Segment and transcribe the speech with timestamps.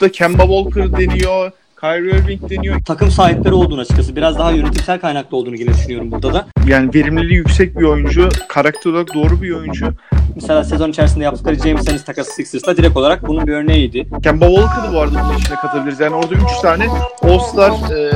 [0.00, 1.50] da Kemba Walker deniyor.
[1.80, 2.80] Kyrie Irving deniyor.
[2.84, 4.16] Takım sahipleri olduğunu açıkçası.
[4.16, 6.46] Biraz daha yönetimsel kaynaklı olduğunu yine düşünüyorum burada da.
[6.66, 8.28] Yani verimliliği yüksek bir oyuncu.
[8.48, 9.94] Karakter olarak doğru bir oyuncu.
[10.34, 14.08] Mesela sezon içerisinde yaptıkları James Ennis takası Sixers'la direkt olarak bunun bir örneğiydi.
[14.22, 16.00] Kemba Walker'ı bu arada bunun içine katabiliriz.
[16.00, 16.86] Yani orada 3 tane
[17.22, 18.10] All-Star e,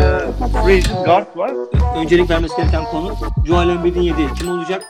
[0.65, 1.53] free agent guard var.
[1.97, 3.15] Öncelik vermesi gereken konu
[3.47, 4.83] Joel Embiid'in yediği kim olacak?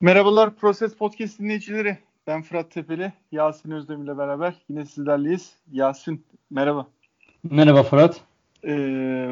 [0.00, 1.98] Merhabalar Proses Podcast dinleyicileri.
[2.26, 5.52] Ben Fırat Tepeli, Yasin Özdemir ile beraber yine sizlerleyiz.
[5.72, 6.86] Yasin merhaba.
[7.42, 8.20] Merhaba Fırat.
[8.66, 9.28] Ee,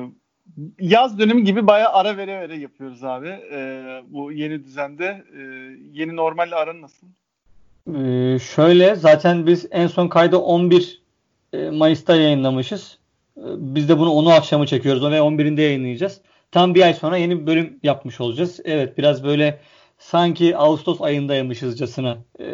[0.81, 3.29] yaz dönemi gibi bayağı ara vere vere yapıyoruz abi.
[3.29, 5.25] Ee, bu yeni düzende.
[5.37, 5.41] Ee,
[5.93, 7.07] yeni normalle aran nasıl?
[7.95, 11.03] Ee, şöyle zaten biz en son kaydı 11
[11.53, 12.99] e, Mayıs'ta yayınlamışız.
[13.37, 16.21] Ee, biz de bunu 10'u akşamı çekiyoruz ve 11'inde yayınlayacağız.
[16.51, 18.61] Tam bir ay sonra yeni bir bölüm yapmış olacağız.
[18.65, 19.61] Evet biraz böyle
[20.13, 22.45] sanki Ağustos ayındaymışızcasına e,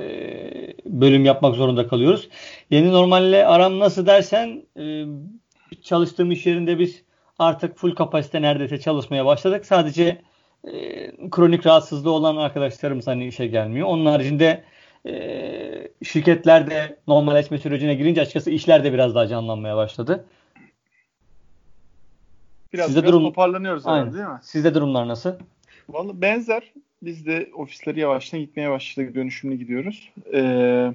[0.86, 2.28] bölüm yapmak zorunda kalıyoruz.
[2.70, 5.04] Yeni normalle aram nasıl dersen e,
[5.82, 7.02] çalıştığım iş yerinde biz
[7.38, 9.66] artık full kapasite neredeyse çalışmaya başladık.
[9.66, 10.22] Sadece
[10.64, 13.88] e, kronik rahatsızlığı olan arkadaşlarımız hani işe gelmiyor.
[13.88, 14.64] Onun haricinde
[15.06, 15.12] e,
[16.04, 20.24] şirketler de normalleşme sürecine girince açıkçası işler de biraz daha canlanmaya başladı.
[22.72, 24.12] Biraz, Sizde biraz durum- toparlanıyoruz herhalde Aynen.
[24.14, 24.38] değil mi?
[24.42, 25.32] Sizde durumlar nasıl?
[25.88, 26.72] Vallahi benzer.
[27.02, 29.14] Biz de ofisleri yavaştan gitmeye başladık.
[29.14, 30.12] Dönüşümlü gidiyoruz.
[30.34, 30.92] Ee,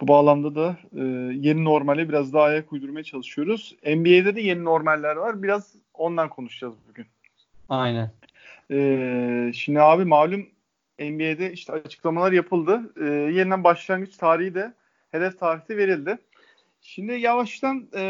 [0.00, 1.02] bu bağlamda da e,
[1.34, 3.76] yeni normale biraz daha ayak uydurmaya çalışıyoruz.
[3.86, 5.42] NBA'de de yeni normaller var.
[5.42, 7.06] Biraz ondan konuşacağız bugün.
[7.68, 8.10] Aynen.
[8.70, 10.46] Ee, şimdi abi malum
[10.98, 12.92] NBA'de işte açıklamalar yapıldı.
[13.00, 14.72] Ee, yeniden başlangıç tarihi de
[15.10, 16.18] hedef tarihte verildi.
[16.80, 18.02] Şimdi yavaştan e,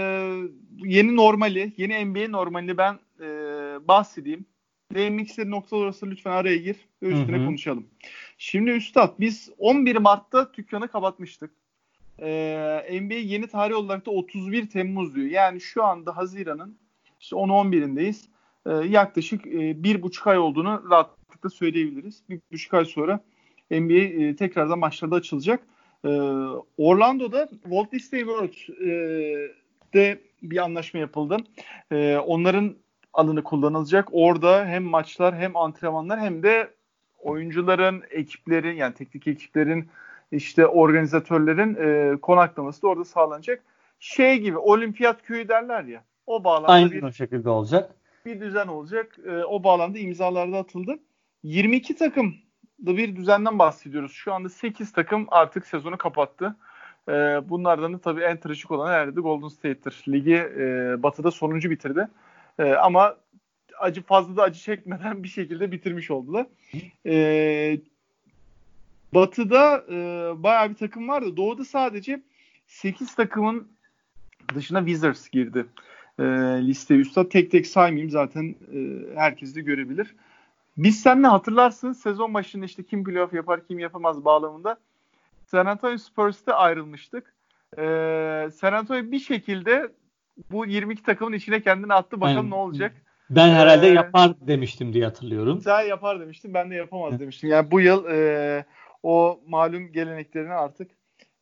[0.85, 3.29] yeni normali, yeni NBA normalini ben e,
[3.89, 4.47] bahsedeyim.
[4.95, 7.47] Değinmek istediğin nokta orası lütfen araya gir ve üstüne Hı hı.
[7.47, 7.87] konuşalım.
[8.39, 11.51] Şimdi Üstad biz 11 Mart'ta dükkanı kapatmıştık.
[12.19, 15.27] Ee, NBA yeni tarih olarak da 31 Temmuz diyor.
[15.27, 16.79] Yani şu anda Haziran'ın
[17.21, 18.25] işte 10-11'indeyiz.
[18.67, 22.23] Ee, yaklaşık e, bir buçuk ay olduğunu rahatlıkla söyleyebiliriz.
[22.31, 23.21] Bir buçuk ay sonra
[23.71, 25.63] NBA e, tekrardan maçlarda açılacak.
[26.05, 26.09] Ee,
[26.77, 28.91] Orlando'da Walt Disney World e,
[29.95, 31.37] de bir anlaşma yapıldı.
[31.93, 32.77] Ee, onların
[33.13, 34.09] alanı kullanılacak.
[34.13, 36.71] Orada hem maçlar hem antrenmanlar hem de
[37.19, 39.91] oyuncuların, ekiplerin yani teknik ekiplerin
[40.33, 43.63] işte organizatörlerin e, konaklaması da orada sağlanacak.
[44.01, 46.05] Şey gibi olimpiyat köyü derler ya.
[46.27, 47.91] O bağlamda Aynen bir o şekilde olacak.
[48.27, 49.19] bir düzen olacak.
[49.27, 50.99] E, o bağlamda imzalarda atıldı.
[51.43, 52.35] 22 takım
[52.87, 54.13] da bir düzenden bahsediyoruz.
[54.13, 56.57] Şu anda 8 takım artık sezonu kapattı.
[57.09, 57.13] E,
[57.49, 60.05] bunlardan da tabii en trajik olan herhalde Golden State'tir.
[60.09, 62.09] Ligi e, batıda sonuncu bitirdi.
[62.59, 63.17] E, ama
[63.79, 66.47] acı fazla da acı çekmeden bir şekilde bitirmiş oldular.
[67.07, 67.81] E,
[69.15, 69.97] batıda e,
[70.43, 71.37] bayağı bir takım vardı.
[71.37, 72.23] Doğuda sadece
[72.67, 73.69] 8 takımın
[74.55, 75.67] dışına Wizards girdi
[76.19, 76.23] e,
[76.67, 77.31] liste üstad.
[77.31, 78.79] Tek tek saymayayım zaten e,
[79.15, 80.15] herkes de görebilir.
[80.77, 84.79] Biz seninle hatırlarsın sezon başında işte kim playoff yapar kim yapamaz bağlamında
[85.47, 87.35] San Antonio Spurs'ta ayrılmıştık.
[87.79, 87.83] E,
[88.55, 89.93] San Antonio bir şekilde
[90.51, 92.21] bu 22 takımın içine kendini attı.
[92.21, 92.51] Bakalım Aynen.
[92.51, 92.93] ne olacak.
[93.31, 95.61] Ben herhalde Ee, yapar demiştim diye hatırlıyorum.
[95.61, 97.51] Sen yapar demiştin ben de yapamaz demiştim.
[97.51, 98.65] Yani bu yıl e,
[99.03, 100.91] o malum geleneklerini artık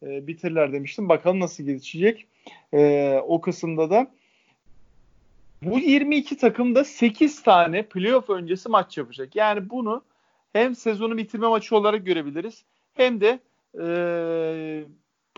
[0.03, 1.09] e, bitirirler demiştim.
[1.09, 2.27] Bakalım nasıl gelişecek.
[2.75, 4.11] E, o kısımda da
[5.62, 9.37] bu 22 takımda 8 tane playoff öncesi maç yapacak.
[9.37, 10.03] Yani bunu
[10.53, 13.38] hem sezonu bitirme maçı olarak görebiliriz hem de
[13.75, 13.84] e,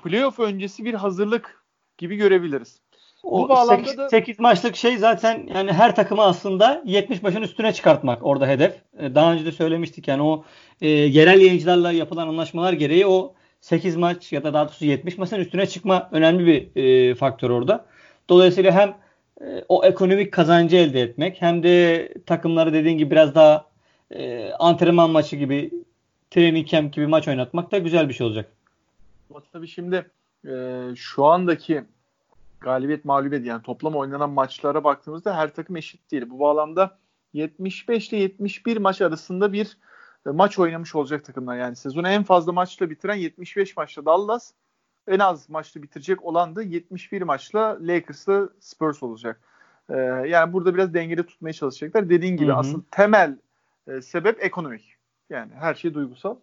[0.03, 1.65] playoff öncesi bir hazırlık
[1.99, 2.81] gibi görebiliriz.
[3.25, 7.43] Bu O bağlamda 8, da- 8 maçlık şey zaten yani her takımı aslında 70 maçın
[7.43, 8.75] üstüne çıkartmak orada hedef.
[8.99, 10.44] E, Daha önce de söylemiştik yani o
[10.81, 15.37] e, yerel yayıncılarla yapılan anlaşmalar gereği o 8 maç ya da daha doğrusu 70 maçın
[15.37, 17.84] üstüne çıkma önemli bir e, faktör orada.
[18.28, 18.88] Dolayısıyla hem
[19.49, 23.65] e, o ekonomik kazancı elde etmek hem de takımları dediğin gibi biraz daha
[24.11, 25.71] e, antrenman maçı gibi
[26.31, 28.53] training camp gibi maç oynatmak da güzel bir şey olacak.
[29.53, 30.06] Tabii şimdi
[30.49, 30.53] e,
[30.96, 31.82] şu andaki
[32.62, 36.31] galibiyet mağlubiyet yani toplam oynanan maçlara baktığımızda her takım eşit değil.
[36.31, 36.99] Bu bağlamda
[37.32, 39.79] 75 ile 71 maç arasında bir
[40.26, 41.56] e, maç oynamış olacak takımlar.
[41.56, 44.53] Yani sezonu en fazla maçla bitiren 75 maçla Dallas,
[45.09, 49.41] en az maçla bitirecek olan da 71 maçla Lakers'la Spurs olacak.
[49.88, 52.11] E, yani burada biraz dengede tutmaya çalışacaklar.
[52.11, 53.38] Dediğin gibi asıl temel
[53.87, 54.97] e, sebep ekonomik.
[55.31, 56.37] Yani her şey duygusal.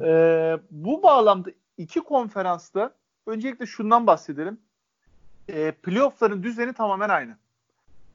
[0.00, 2.94] Ee, bu bağlamda iki konferansta
[3.26, 4.60] öncelikle şundan bahsedelim.
[5.50, 7.36] Ee, playoff'ların düzeni tamamen aynı.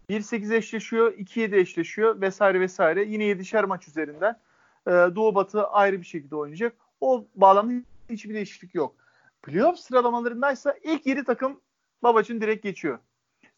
[0.09, 3.03] 1-8 eşleşiyor, 2-7 eşleşiyor vesaire vesaire.
[3.03, 4.39] Yine 7'şer maç üzerinden.
[4.87, 6.73] Ee, Doğu Batı ayrı bir şekilde oynayacak.
[7.01, 7.73] O bağlamda
[8.09, 8.95] hiçbir değişiklik yok.
[9.43, 11.61] Playoff sıralamalarındaysa ilk 7 takım
[12.03, 12.99] babacın direkt geçiyor.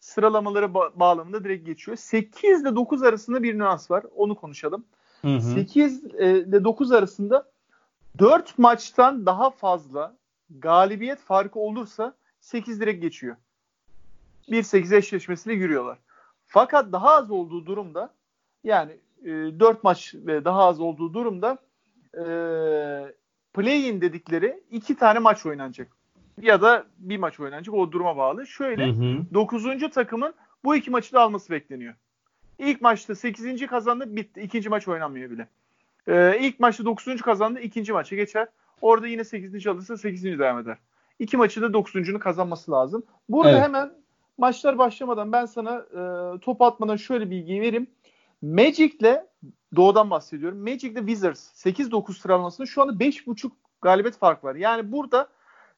[0.00, 1.96] Sıralamaları ba- bağlamında direkt geçiyor.
[1.96, 4.04] 8 ile 9 arasında bir nüans var.
[4.16, 4.84] Onu konuşalım.
[5.22, 5.40] Hı hı.
[5.40, 7.50] 8 e, ile 9 arasında
[8.18, 10.16] 4 maçtan daha fazla
[10.50, 13.36] galibiyet farkı olursa 8 direkt geçiyor.
[14.50, 15.98] 1-8 eşleşmesiyle yürüyorlar.
[16.46, 18.14] Fakat daha az olduğu durumda
[18.64, 18.92] yani
[19.24, 21.58] e, 4 maç ve daha az olduğu durumda
[22.14, 22.24] e,
[23.54, 25.88] play-in dedikleri iki tane maç oynanacak.
[26.42, 27.74] Ya da bir maç oynanacak.
[27.74, 28.46] O duruma bağlı.
[28.46, 29.34] Şöyle hı hı.
[29.34, 29.90] 9.
[29.94, 31.94] takımın bu iki maçı da alması bekleniyor.
[32.58, 33.66] İlk maçta 8.
[33.66, 34.40] kazandı bitti.
[34.40, 35.48] İkinci maç oynanmıyor bile.
[36.08, 37.20] Ee, ilk maçta 9.
[37.22, 38.48] kazandı ikinci maça geçer.
[38.80, 39.66] Orada yine 8.
[39.66, 40.24] alırsa 8.
[40.24, 40.78] devam eder.
[41.18, 43.02] İki maçı da 9.'unu kazanması lazım.
[43.28, 43.62] Burada evet.
[43.62, 43.92] hemen
[44.40, 47.86] maçlar başlamadan ben sana e, top atmadan şöyle bilgiyi vereyim.
[48.42, 49.24] Magic'le
[49.76, 50.58] doğudan bahsediyorum.
[50.58, 53.50] Magic'le Wizards 8-9 sıralamasında şu anda 5.5
[53.82, 54.54] galibiyet fark var.
[54.54, 55.28] Yani burada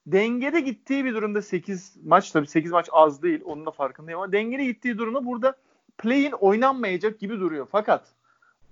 [0.06, 3.40] dengede gittiği bir durumda 8 maç tabii 8 maç az değil.
[3.44, 5.56] Onun da farkındayım ama dengede gittiği durumda burada
[5.98, 7.68] play-in oynanmayacak gibi duruyor.
[7.72, 8.04] Fakat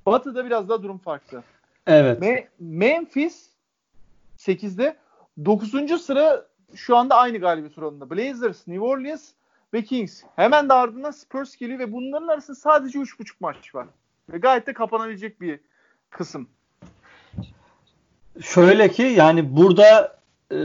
[0.07, 1.43] Batı'da biraz daha durum farklı.
[1.87, 2.23] Evet.
[2.23, 3.51] Me- Memphis
[4.39, 4.97] 8'de
[5.45, 6.03] 9.
[6.03, 8.11] sıra şu anda aynı galibiyet oranında.
[8.11, 9.33] Blazers, New Orleans
[9.75, 10.23] ve Kings.
[10.37, 13.87] Hemen de ardından Spurs geliyor ve bunların arasında sadece 3.5 maç var.
[14.33, 15.61] Ve gayet de kapanabilecek bir
[16.11, 16.49] kısım.
[18.43, 20.19] Şöyle ki yani burada
[20.53, 20.57] e,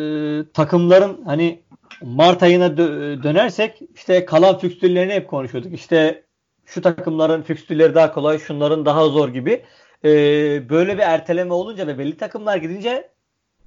[0.54, 1.62] takımların hani
[2.02, 5.74] Mart ayına dö- dönersek işte kalan fikstürlerini hep konuşuyorduk.
[5.74, 6.24] İşte
[6.66, 9.66] şu takımların fikstürleri daha kolay, şunların daha zor gibi.
[10.04, 10.10] E,
[10.70, 13.10] böyle bir erteleme olunca ve belli takımlar gidince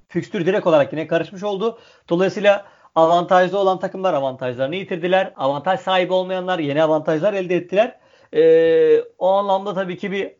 [0.07, 1.79] fikstür direkt olarak yine karışmış oldu.
[2.09, 2.65] Dolayısıyla
[2.95, 5.33] avantajlı olan takımlar avantajlarını yitirdiler.
[5.35, 7.99] Avantaj sahibi olmayanlar yeni avantajlar elde ettiler.
[8.33, 10.31] E, o anlamda tabii ki bir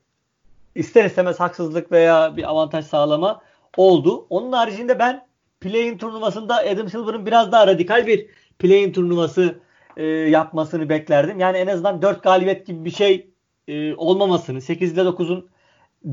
[0.75, 3.41] ister istemez haksızlık veya bir avantaj sağlama
[3.77, 4.27] oldu.
[4.29, 5.27] Onun haricinde ben
[5.61, 8.27] play-in turnuvasında Adam Silver'ın biraz daha radikal bir
[8.59, 9.59] play-in turnuvası
[9.97, 11.39] e, yapmasını beklerdim.
[11.39, 13.29] Yani en azından 4 galibiyet gibi bir şey
[13.67, 15.49] e, olmamasını, 8 ile 9'un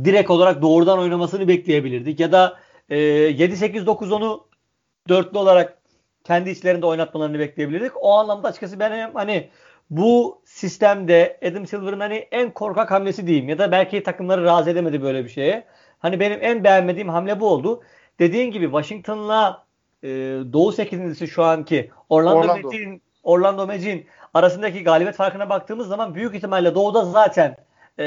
[0.04, 2.20] direkt olarak doğrudan oynamasını bekleyebilirdik.
[2.20, 4.46] Ya da e, 7-8-9-10'u
[5.08, 5.78] dörtlü olarak
[6.26, 7.92] kendi içlerinde oynatmalarını bekleyebilirdik.
[8.00, 9.48] O anlamda açıkçası ben hani
[9.90, 15.02] bu sistemde Adam Silver'ın hani en korkak hamlesi diyeyim ya da belki takımları razı edemedi
[15.02, 15.64] böyle bir şeye.
[15.98, 17.82] Hani benim en beğenmediğim hamle bu oldu.
[18.18, 19.64] Dediğin gibi Washington'la
[20.02, 20.08] e,
[20.52, 22.62] Doğu sekizlisi şu anki Orlando, Orlando.
[22.62, 27.56] Magic'in Orlando Magic'in arasındaki galibiyet farkına baktığımız zaman büyük ihtimalle Doğu'da zaten
[27.98, 28.04] e,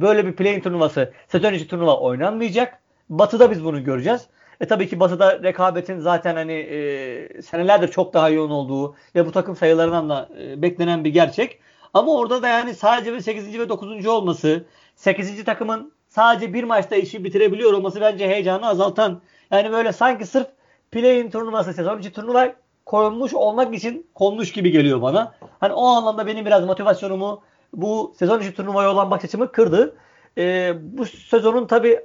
[0.00, 2.78] böyle bir play-in turnuvası, sezon içi turnuva oynanmayacak.
[3.08, 4.28] Batı'da biz bunu göreceğiz.
[4.62, 9.32] E tabii ki Batı'da rekabetin zaten hani e, senelerdir çok daha yoğun olduğu ve bu
[9.32, 11.58] takım sayılarından da e, beklenen bir gerçek.
[11.94, 13.58] Ama orada da yani sadece ve 8.
[13.58, 14.06] ve 9.
[14.06, 14.64] olması,
[14.96, 15.44] 8.
[15.44, 19.20] takımın sadece bir maçta işi bitirebiliyor olması bence heyecanı azaltan.
[19.50, 20.46] Yani böyle sanki sırf
[20.92, 22.52] play-in turnuvası, sezon içi turnuva
[22.86, 25.34] konmuş olmak için konmuş gibi geliyor bana.
[25.60, 27.42] Hani o anlamda benim biraz motivasyonumu
[27.74, 29.96] bu sezon içi turnuvaya olan bakış açımı kırdı.
[30.38, 32.00] Ee, bu sezonun tabi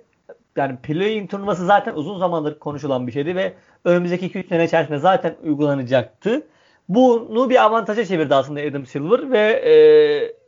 [0.58, 3.54] yani play-in turnuvası zaten uzun zamandır konuşulan bir şeydi ve
[3.86, 6.48] önümüzdeki 2-3 sene içerisinde zaten uygulanacaktı.
[6.90, 9.74] Bunu bir avantaja çevirdi aslında Adam Silver ve e,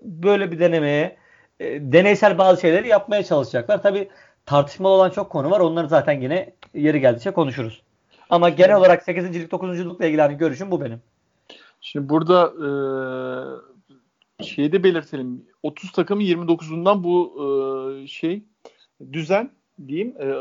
[0.01, 1.17] böyle bir denemeye
[1.59, 3.81] e, deneysel bazı şeyleri yapmaya çalışacaklar.
[3.81, 4.09] Tabi
[4.45, 5.59] tartışmalı olan çok konu var.
[5.59, 7.81] Onları zaten yine yeri geldikçe konuşuruz.
[8.29, 11.01] Ama genel olarak 8.lik 9.lukla ilgili hani görüşüm bu benim.
[11.81, 12.53] Şimdi burada
[14.39, 15.45] e, şeyi de belirtelim.
[15.63, 17.33] 30 takımın 29'undan bu
[18.03, 18.43] e, şey
[19.13, 19.51] düzen
[19.87, 20.33] diyeyim e,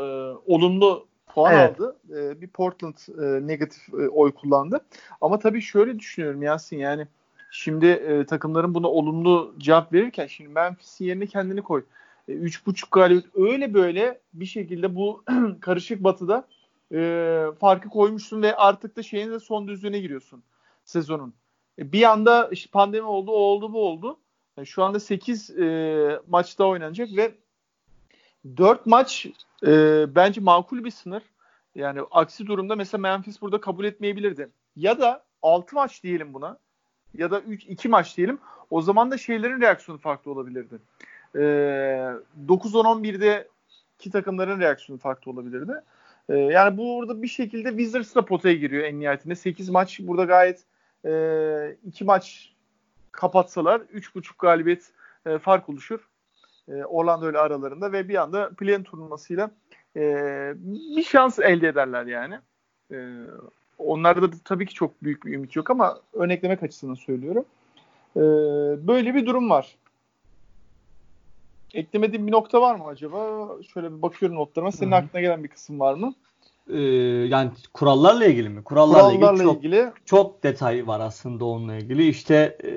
[0.45, 1.79] olumlu puan evet.
[1.79, 1.95] aldı.
[2.09, 4.85] E, bir Portland e, negatif e, oy kullandı.
[5.21, 7.07] Ama tabii şöyle düşünüyorum Yasin yani
[7.51, 11.83] şimdi e, takımların buna olumlu cevap verirken şimdi Memphis'in yerine kendini koy.
[12.27, 15.23] E, 3.5 galibiyet öyle böyle bir şekilde bu
[15.61, 16.47] karışık batıda
[16.93, 20.43] e, farkı koymuşsun ve artık da şeyin de son düzlüğüne giriyorsun
[20.85, 21.33] sezonun.
[21.79, 24.17] E, bir anda işte pandemi oldu, o oldu, bu oldu.
[24.57, 27.31] Yani şu anda 8 e, maçta oynanacak ve
[28.57, 29.27] 4 maç
[29.67, 31.23] e, bence makul bir sınır.
[31.75, 34.49] Yani aksi durumda mesela Memphis burada kabul etmeyebilirdi.
[34.75, 36.57] Ya da 6 maç diyelim buna.
[37.13, 38.39] Ya da 3 2 maç diyelim.
[38.69, 40.75] O zaman da şeylerin reaksiyonu farklı olabilirdi.
[41.35, 41.39] E,
[42.47, 43.47] 9-10-11'de
[43.99, 45.73] iki takımların reaksiyonu farklı olabilirdi.
[46.29, 49.35] E, yani burada bir şekilde Wizards da potaya giriyor en nihayetinde.
[49.35, 50.65] 8 maç burada gayet
[51.85, 52.53] 2 e, maç
[53.11, 54.91] kapatsalar 3.5 galibiyet
[55.25, 56.08] e, fark oluşur.
[56.69, 59.51] E, Orlando ile aralarında ve bir anda play turnuvasıyla
[59.95, 60.01] e,
[60.55, 62.39] bir şans elde ederler yani.
[62.91, 62.97] E,
[63.77, 67.45] onlarda da tabii ki çok büyük bir ümit yok ama örneklemek açısından söylüyorum.
[68.15, 68.21] E,
[68.87, 69.75] böyle bir durum var.
[71.73, 73.49] Eklemediğim bir nokta var mı acaba?
[73.73, 74.71] Şöyle bir bakıyorum notlarıma.
[74.71, 74.99] Senin Hı-hı.
[74.99, 76.13] aklına gelen bir kısım var mı?
[76.69, 76.79] e,
[77.27, 78.63] yani kurallarla ilgili mi?
[78.63, 82.07] Kurallarla, Kurallarla ilgili, çok, ilgili çok detay var aslında onunla ilgili.
[82.07, 82.71] İşte e,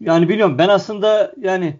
[0.00, 1.76] yani biliyorum ben aslında yani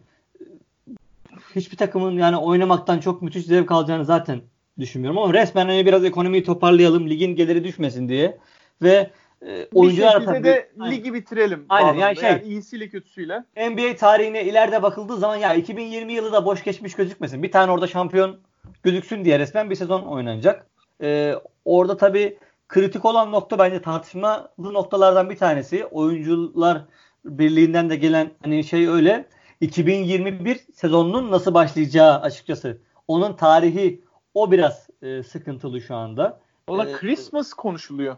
[1.57, 4.41] hiçbir takımın yani oynamaktan çok müthiş zevk alacağını zaten
[4.79, 8.39] düşünmüyorum ama resmen hani biraz ekonomiyi toparlayalım ligin geliri düşmesin diye
[8.83, 9.11] ve
[9.47, 10.93] e, oyuncular bir tabii, de aynen.
[10.93, 11.67] ligi bitirelim.
[11.69, 13.45] Aynen, yani şey- iyisiyle kötüsüyle.
[13.57, 17.43] NBA tarihine ileride bakıldığı zaman ya 2020 yılı da boş geçmiş gözükmesin.
[17.43, 18.37] Bir tane orada şampiyon
[18.83, 20.67] gözüksün diye resmen bir sezon oynanacak.
[21.03, 25.85] Ee, orada tabii kritik olan nokta bence tartışmalı noktalardan bir tanesi.
[25.85, 26.85] Oyuncular
[27.25, 29.25] Birliği'nden de gelen hani şey öyle.
[29.63, 32.79] 2021 sezonunun nasıl başlayacağı açıkçası.
[33.09, 34.01] Onun tarihi
[34.35, 36.41] o biraz e, sıkıntılı şu anda.
[36.69, 38.17] Valla Ee, Christmas konuşuluyor.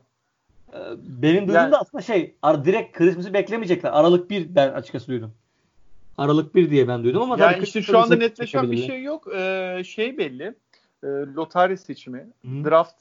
[0.73, 3.91] Ee, Benim duyduğum Yani- da aslında şey direkt Christmas'ı beklemeyecekler.
[3.93, 5.33] Aralık 1 ben açıkçası duydum.
[6.19, 9.29] Aralık 1 diye ben duydum ama Yani işte şu anda netleşen bir şey yok.
[9.35, 10.55] Ee, şey belli.
[11.05, 12.65] Ee, lotarya seçimi, Hı.
[12.65, 12.95] draft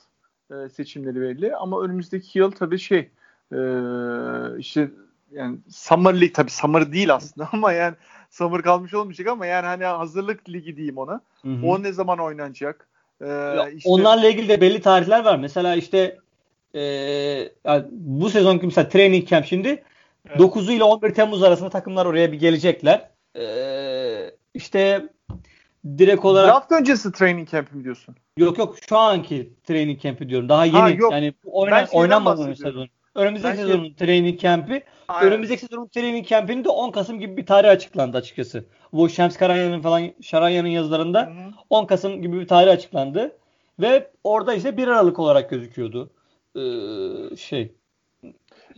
[0.52, 3.10] e, seçimleri belli ama önümüzdeki yıl tabii şey
[3.54, 3.60] e,
[4.58, 4.92] işte
[5.32, 7.96] yani Summer League tabii Summer değil aslında ama yani
[8.34, 11.22] Summer kalmış olmayacak ama yani hani hazırlık ligi diyeyim ona.
[11.42, 11.66] Hı hı.
[11.66, 12.88] O ne zaman oynanacak?
[13.22, 15.40] Ee, Ya, işte- Onlarla ilgili de belli tarihler var.
[15.40, 16.18] Mesela işte
[16.76, 16.82] e,
[17.66, 19.84] yani bu sezonki mesela training camp şimdi
[20.30, 20.40] Evet.
[20.40, 23.10] 9'u ile 11 Temmuz arasında takımlar oraya bir gelecekler.
[23.38, 23.46] E,
[24.54, 25.10] işte
[25.98, 28.16] direkt olarak Draft öncesi training camp mi diyorsun?
[28.38, 30.50] yok yok şu anki training camp'i diyorum.
[30.50, 31.12] Daha yeni Ha, yok.
[31.12, 32.56] yani oynan, bahsediyorum.
[32.56, 32.88] sezon.
[33.16, 34.84] Önümüzdeki Ben şey- sezonun training camp'i
[35.22, 38.66] Önümüzdeki sezonun training camp'inin de 10 Kasım gibi bir tarih açıklandı açıkçası.
[38.94, 41.52] Bu Şems Karaya'nın falan Şaraya'nın yazılarında Hı hı.
[41.70, 43.38] 10 Kasım gibi bir tarih açıklandı.
[43.80, 46.10] Ve orada ise 1 Aralık olarak gözüküyordu.
[46.56, 47.62] Ee, şey.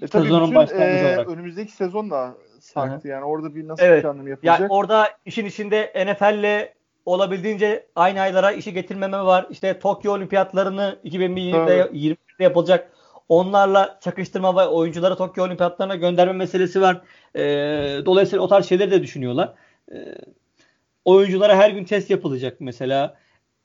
[0.01, 1.29] E tabii Sezonun bütün, başlangıcı e, olarak.
[1.29, 3.97] önümüzdeki sezon da sarktı yani orada bir nasıl Evet.
[3.97, 4.71] bir planlama Yani yapılacak?
[4.71, 6.69] orada işin içinde NFL'le
[7.05, 9.47] olabildiğince aynı aylara işi getirmeme var.
[9.49, 11.89] İşte Tokyo Olimpiyatlarını 2020'de Evet.
[11.93, 12.91] 20'de yapılacak.
[13.29, 17.01] Onlarla çakıştırma ve oyuncuları Tokyo Olimpiyatlarına gönderme meselesi var.
[17.35, 17.41] Ee,
[18.05, 19.53] dolayısıyla o tarz şeyleri de düşünüyorlar.
[19.91, 20.15] Ee,
[21.05, 23.17] oyunculara her gün test yapılacak mesela.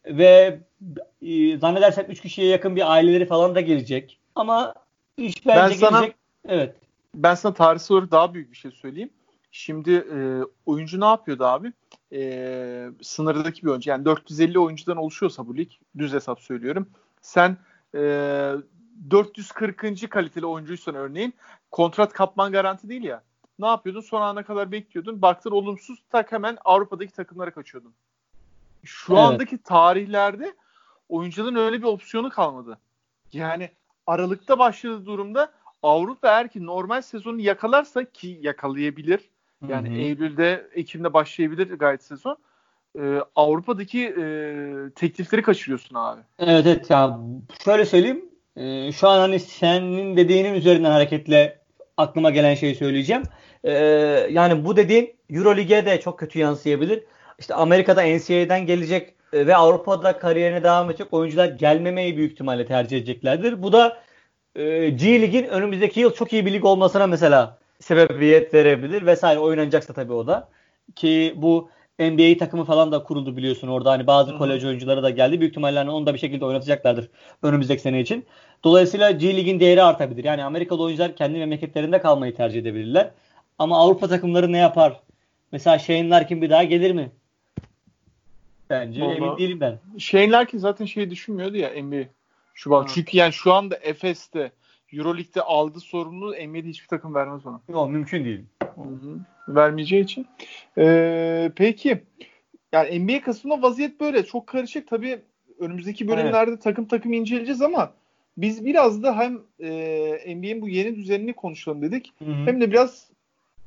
[0.07, 0.61] Ve
[1.23, 4.19] e, zannedersem 3 kişiye yakın bir aileleri falan da gelecek.
[4.35, 4.75] Ama
[5.17, 6.17] iş bence Ben sana- gelecek.
[6.49, 6.77] Evet.
[7.15, 9.11] Ben sana tarihsel olarak daha büyük bir şey söyleyeyim.
[9.53, 10.19] Şimdi e,
[10.67, 11.73] oyuncu ne yapıyordu abi?
[12.13, 13.91] E, sınırdaki bir oyuncu.
[13.91, 16.89] Yani 450 oyuncudan oluşuyorsa bu lig, düz hesap söylüyorum.
[17.23, 17.57] Sen
[17.95, 18.01] e,
[19.11, 20.11] 440.
[20.11, 21.35] kaliteli oyuncuysan örneğin
[21.71, 23.23] kontrat kapman garanti değil ya.
[23.59, 24.01] Ne yapıyordun?
[24.01, 25.23] Son ana kadar bekliyordun.
[25.23, 27.93] Baktın olumsuz tak hemen Avrupa'daki takımlara kaçıyordun.
[28.85, 29.23] Şu Evet.
[29.23, 30.55] andaki tarihlerde
[31.09, 32.79] oyuncuların öyle bir opsiyonu kalmadı.
[33.33, 33.71] Yani
[34.07, 35.53] Aralık'ta başladığı durumda
[35.83, 39.31] Avrupa eğer ki normal sezonu yakalarsa ki yakalayabilir.
[39.69, 39.97] Yani Hı hı.
[39.97, 42.37] Eylül'de, Ekim'de başlayabilir gayet sezon.
[42.99, 44.25] Ee, Avrupa'daki e,
[44.95, 46.21] teklifleri kaçırıyorsun abi.
[46.39, 47.21] Evet evet ya
[47.65, 48.30] şöyle söyleyeyim.
[48.57, 51.59] Ee, şu an hani senin dediğinin üzerinden hareketle
[51.97, 53.23] aklıma gelen şeyi söyleyeceğim.
[53.65, 53.73] Ee,
[54.31, 57.05] yani bu dediğin Eurolig'e de çok kötü yansıyabilir.
[57.39, 62.97] İşte Amerika'da NCAA'den gelecek e, ve Avrupa'da kariyerine devam edecek oyuncular gelmemeyi büyük ihtimalle tercih
[62.97, 63.63] edeceklerdir.
[63.63, 64.03] Bu da
[64.57, 69.93] e, G Lig'in önümüzdeki yıl çok iyi bir lig olmasına mesela sebebiyet verebilir vesaire oynanacaksa
[69.93, 70.49] tabii o da.
[70.97, 75.41] Ki bu NBA takımı falan da kuruldu biliyorsun orada hani bazı kolej oyuncuları da geldi.
[75.41, 77.09] Büyük ihtimalle hani onu da bir şekilde oynatacaklardır
[77.43, 78.27] önümüzdeki sene için.
[78.65, 80.25] Dolayısıyla G Lig'in değeri artabilir.
[80.25, 83.11] Yani Amerikalı oyuncular kendi memleketlerinde kalmayı tercih edebilirler.
[83.59, 85.01] Ama Avrupa takımları ne yapar?
[85.53, 87.11] Mesela Shane Larkin bir daha gelir mi?
[88.71, 89.79] Bence Vallahi- emin değilim ben.
[89.99, 92.05] Shane Larkin zaten şey düşünmüyordu ya NBA
[92.55, 92.85] Şubat.
[92.89, 92.93] Ha.
[92.95, 94.53] Çünkü yani şu anda Efes'te
[94.93, 97.61] Euroleague'de aldığı sorumluluğu NBA'de hiçbir takım vermez ona.
[97.69, 98.45] Yok mümkün değil.
[98.63, 99.19] Hı hı.
[99.55, 100.27] Vermeyeceği için.
[100.79, 102.03] Ee, peki.
[102.73, 104.25] Yani NBA kısmında vaziyet böyle.
[104.25, 104.89] Çok karışık.
[104.89, 105.23] Tabii
[105.59, 107.93] önümüzdeki bölümlerde takım takım inceleyeceğiz ama
[108.37, 112.13] biz biraz da hem e, NBA'in bu yeni düzenini konuşalım dedik.
[112.19, 112.47] Hı hı.
[112.47, 113.11] Hem de biraz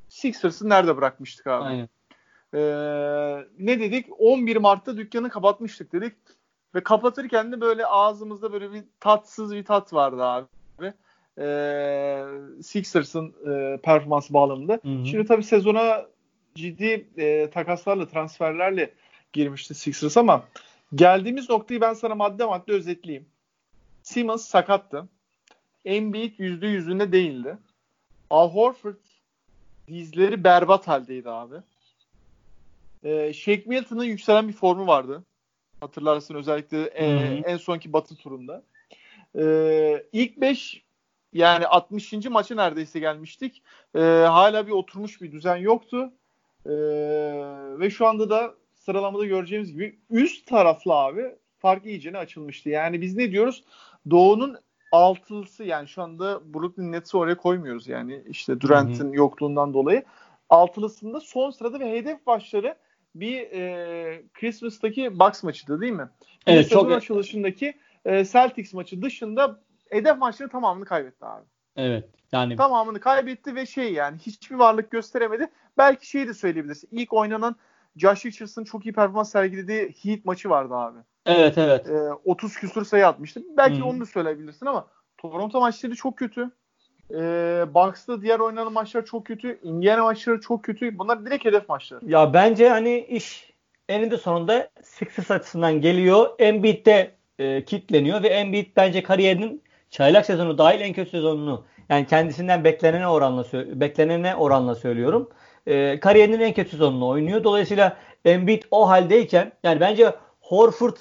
[0.09, 1.63] Sixers'ı nerede bırakmıştık abi.
[1.63, 1.89] Aynen.
[2.53, 4.05] Ee, ne dedik?
[4.17, 6.13] 11 Mart'ta dükkanı kapatmıştık dedik.
[6.75, 10.93] Ve kapatırken de böyle ağzımızda böyle bir tatsız bir tat vardı abi.
[11.39, 12.23] Ee,
[12.63, 14.73] Sixers'ın e, performansı bağlamında.
[14.73, 15.05] Hı hı.
[15.05, 16.05] Şimdi tabii sezona
[16.55, 18.93] ciddi e, takaslarla, transferlerle
[19.33, 20.43] girmişti Sixers ama
[20.95, 23.25] geldiğimiz noktayı ben sana madde madde özetleyeyim.
[24.03, 25.07] Simmons sakattı.
[25.85, 27.57] Embiid yüzde yüzünde değildi.
[28.29, 28.95] Al Horford
[29.87, 31.55] dizleri berbat haldeydi abi.
[33.03, 35.23] Ee, Shake Milton'ın yükselen bir formu vardı.
[35.79, 37.05] Hatırlarsın özellikle e,
[37.45, 38.63] en sonki batı turunda.
[39.37, 40.83] Ee, ilk 5
[41.33, 42.13] yani 60.
[42.13, 43.63] maçı neredeyse gelmiştik.
[43.95, 46.11] Ee, hala bir oturmuş bir düzen yoktu.
[46.65, 46.71] Ee,
[47.79, 52.69] ve şu anda da sıralamada göreceğimiz gibi üst taraflı abi fark iyicene açılmıştı.
[52.69, 53.63] Yani biz ne diyoruz?
[54.09, 54.57] Doğu'nun
[54.91, 60.03] altılısı yani şu anda Brooklyn Nets'i oraya koymuyoruz yani işte Durant'ın yokluğundan dolayı.
[60.49, 62.75] Altılısında son sırada ve hedef başları
[63.15, 66.09] bir e, Christmas'taki Bucks maçıydı değil mi?
[66.47, 67.73] Bir evet, çok açılışındaki
[68.05, 69.59] e, Celtics maçı dışında
[69.89, 71.45] hedef maçları tamamını kaybetti abi.
[71.75, 72.09] Evet.
[72.31, 75.49] Yani tamamını kaybetti ve şey yani hiçbir varlık gösteremedi.
[75.77, 76.89] Belki şeyi de söyleyebilirsin.
[76.91, 77.55] İlk oynanan
[77.97, 80.99] Josh Richards'ın çok iyi performans sergilediği Heat maçı vardı abi.
[81.25, 81.89] Evet evet.
[81.89, 83.41] E, 30 küsur sayı atmıştı.
[83.57, 83.87] Belki hmm.
[83.87, 84.87] onu da söyleyebilirsin ama
[85.17, 86.51] Toronto maçları çok kötü.
[87.11, 87.17] E,
[87.73, 89.59] Bucks'ta diğer oynanan maçlar çok kötü.
[89.63, 90.97] Indiana maçları çok kötü.
[90.97, 92.05] Bunlar direkt hedef maçları.
[92.05, 93.53] Ya bence hani iş
[93.89, 96.29] eninde sonunda Sixers açısından geliyor.
[96.39, 99.63] Embiid'de e, kitleniyor ve Embiid bence kariyerinin
[99.93, 105.29] çaylak sezonu dahil en kötü sezonunu yani kendisinden beklenene oranla beklenene oranla söylüyorum.
[105.67, 107.43] E, kariyerinin en kötü sezonunu oynuyor.
[107.43, 110.95] Dolayısıyla Embiid o haldeyken yani bence Horford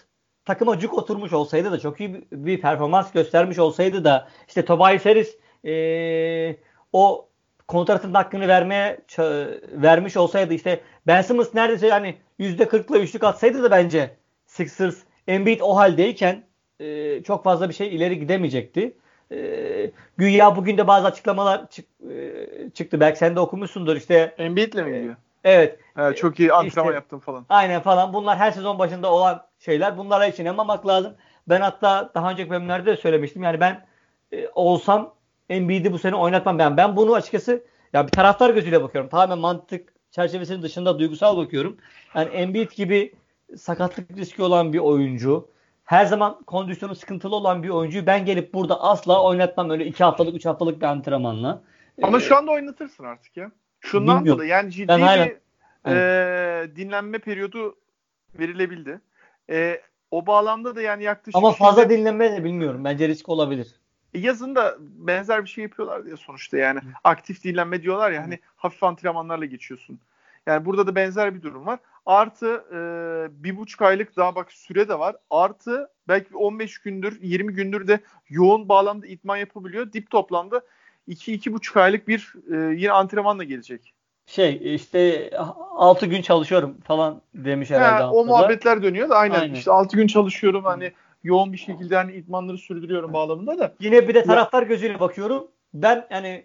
[0.45, 5.37] takıma cuk oturmuş olsaydı da çok iyi bir, performans göstermiş olsaydı da işte Tobias Harris
[5.65, 6.57] e,
[6.93, 7.29] o
[7.69, 9.01] kontratın hakkını vermeye
[9.73, 14.97] vermiş olsaydı işte Ben Simmons neredeyse yani %40'la üçlük atsaydı da bence Sixers
[15.29, 16.45] Embiid o haldeyken
[16.83, 18.97] e, çok fazla bir şey ileri gidemeyecekti.
[19.33, 23.01] E, güya bugün de bazı açıklamalar çık, e, çıktı.
[23.01, 24.35] Belki sen de okumuşsundur işte.
[24.39, 25.17] Embiid'le mi gidiyor?
[25.45, 25.79] Evet.
[25.97, 26.17] evet.
[26.17, 27.47] Çok iyi antrenman işte, yaptım falan.
[27.49, 28.13] Aynen falan.
[28.13, 29.99] Bunlar her sezon başında olan şeyler.
[29.99, 31.15] Bunlara için inanmamak lazım.
[31.49, 33.43] Ben hatta daha önceki bölümlerde de söylemiştim.
[33.43, 33.87] Yani ben
[34.33, 35.15] e, olsam
[35.49, 36.59] Embiid'i bu sene oynatmam.
[36.59, 39.11] Ben ben bunu açıkçası ya bir taraftar gözüyle bakıyorum.
[39.11, 41.77] Tamamen mantık çerçevesinin dışında duygusal bakıyorum.
[42.15, 43.13] Yani Embiid gibi
[43.57, 45.49] sakatlık riski olan bir oyuncu,
[45.93, 50.35] her zaman kondisyonu sıkıntılı olan bir oyuncuyu ben gelip burada asla oynatmam öyle iki haftalık,
[50.35, 51.63] üç haftalık bir antrenmanla.
[52.03, 53.51] Ama ee, şu anda oynatırsın artık ya.
[53.81, 54.39] Şundan bilmiyorum.
[54.39, 55.37] dolayı yani ciddi ben bir
[55.93, 57.77] e, dinlenme periyodu
[58.39, 59.01] verilebildi.
[59.51, 59.81] E,
[60.11, 61.37] o bağlamda da yani yaklaşık...
[61.37, 62.85] Ama fazla şimdi, dinlenme de bilmiyorum.
[62.85, 63.81] Bence risk olabilir.
[64.15, 66.81] E, yazın da benzer bir şey yapıyorlar diye sonuçta yani.
[66.81, 66.89] Hı.
[67.05, 70.01] Aktif dinlenme diyorlar ya hani hafif antrenmanlarla geçiyorsun.
[70.47, 71.79] Yani burada da benzer bir durum var.
[72.07, 72.79] Artı e,
[73.45, 75.17] bir buçuk aylık daha bak süre de var.
[75.31, 79.93] Artı belki 15 gündür 20 gündür de yoğun bağlamda itman yapabiliyor.
[79.93, 80.61] Dip toplamda
[81.07, 83.95] 2 buçuk aylık bir e, yine antrenmanla gelecek.
[84.27, 85.31] Şey işte
[85.77, 88.05] 6 gün çalışıyorum falan demiş herhalde.
[88.05, 89.55] He, o muhabbetler dönüyor da aynen, aynen.
[89.55, 90.93] işte 6 gün çalışıyorum hani
[91.25, 93.75] yoğun bir şekilde hani itmanları sürdürüyorum bağlamında da.
[93.81, 95.49] Yine bir de taraftar gözüyle bakıyorum.
[95.75, 96.45] Ben yani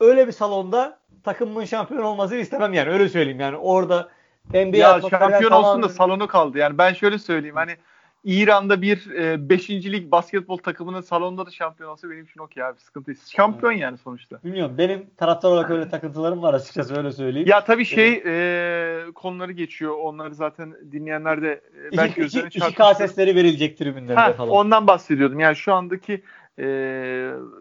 [0.00, 4.08] öyle bir salonda takımımın şampiyon olmasını istemem yani öyle söyleyeyim yani orada
[4.54, 6.58] NBA ya şampiyon olsun da salonu kaldı.
[6.58, 7.76] Yani ben şöyle söyleyeyim hani
[8.24, 13.14] İran'da bir e, beşincilik basketbol takımının salonunda da şampiyon olsa benim için okey abi sıkıntı
[13.30, 14.38] Şampiyon yani sonuçta.
[14.44, 17.48] Bilmiyorum benim taraftar olarak öyle takıntılarım var açıkçası öyle söyleyeyim.
[17.48, 19.94] Ya tabii şey e, konuları geçiyor.
[20.02, 21.52] Onları zaten dinleyenler de
[21.92, 24.50] e, belki iki, gözlerine iki, iki K sesleri verilecek tribünlerde ha, falan.
[24.50, 25.40] Ondan bahsediyordum.
[25.40, 26.22] Yani şu andaki
[26.58, 26.66] e,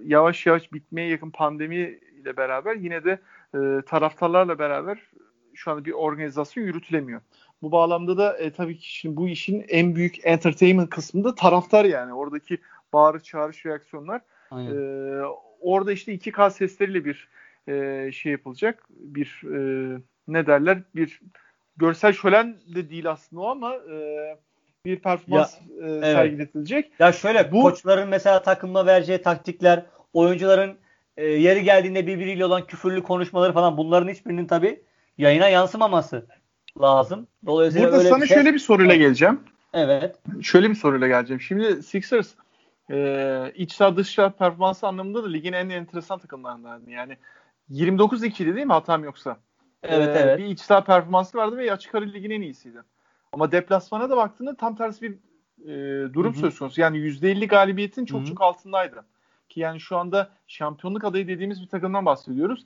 [0.05, 3.19] yavaş yavaş bitmeye yakın pandemi ile beraber yine de
[3.55, 4.97] e, taraftarlarla beraber
[5.53, 7.21] şu anda bir organizasyon yürütülemiyor.
[7.61, 12.13] Bu bağlamda da e, tabii ki şimdi bu işin en büyük entertainment kısmında taraftar yani.
[12.13, 12.57] Oradaki
[12.93, 14.21] bağırış çağrış reaksiyonlar.
[14.51, 14.73] E,
[15.59, 17.29] orada işte 2K sesleriyle bir
[17.67, 18.83] e, şey yapılacak.
[18.89, 20.81] Bir e, ne derler?
[20.95, 21.21] Bir
[21.77, 24.37] görsel şölen de değil aslında o ama e,
[24.85, 26.03] bir performans ya, e, evet.
[26.03, 26.91] sergiletilecek.
[26.99, 30.77] Ya şöyle bu koçların mesela takımla vereceği taktikler, oyuncuların
[31.17, 34.81] e, yeri geldiğinde birbiriyle olan küfürlü konuşmaları falan bunların hiçbirinin tabii
[35.17, 36.27] yayına yansımaması
[36.81, 37.27] lazım.
[37.45, 38.37] Dolayısıyla Burada sana bir şey...
[38.37, 39.39] şöyle bir soruyla geleceğim.
[39.73, 40.15] Evet.
[40.41, 41.41] Şöyle bir soruyla geleceğim.
[41.41, 42.33] Şimdi Sixers
[42.91, 46.81] e, iç saha dış saha performansı anlamında da ligin en enteresan takımlarından.
[46.87, 47.17] Yani
[47.71, 49.37] 29-2'di değil mi hatam yoksa?
[49.83, 50.39] Evet ee, evet.
[50.39, 52.81] Bir iç saha performansı vardı ve açık ara ligin en iyisiydi.
[53.33, 55.11] Ama deplasmana da baktığında tam tersi bir
[55.65, 56.41] e, durum Hı-hı.
[56.41, 56.81] söz konusu.
[56.81, 58.29] Yani %50 galibiyetin çok Hı-hı.
[58.29, 59.05] çok altındaydı.
[59.49, 62.65] Ki yani şu anda şampiyonluk adayı dediğimiz bir takımdan bahsediyoruz.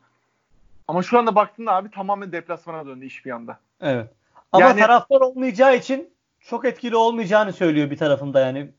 [0.87, 3.59] Ama şu anda baktığında abi tamamen deplasmana döndü iş bir anda.
[3.81, 4.09] Evet.
[4.51, 8.71] Ama yani, taraftar olmayacağı için çok etkili olmayacağını söylüyor bir tarafında yani.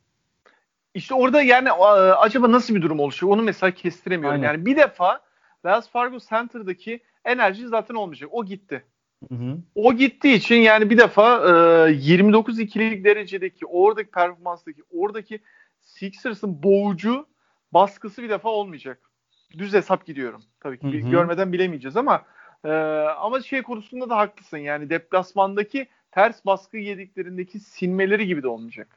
[0.95, 4.40] İşte orada yani acaba nasıl bir durum oluşuyor onu mesela kestiremiyorum.
[4.40, 4.53] Aynen.
[4.53, 5.21] Yani bir defa
[5.62, 8.29] Wells Fargo Center'daki enerji zaten olmayacak.
[8.33, 8.85] O gitti.
[9.29, 9.59] Hı hı.
[9.75, 11.42] O gittiği için yani bir defa
[11.88, 15.40] e, 29 ikilik derecedeki oradaki performanstaki oradaki
[15.81, 17.27] Sixers'ın boğucu
[17.73, 19.11] baskısı bir defa olmayacak
[19.59, 20.42] düz hesap gidiyorum.
[20.61, 21.11] Tabii ki Hı-hı.
[21.11, 22.22] görmeden bilemeyeceğiz ama
[22.64, 22.70] e,
[23.18, 24.59] ama şey konusunda da haklısın.
[24.59, 28.88] Yani deplasmandaki ters baskı yediklerindeki sinmeleri gibi de olmayacak.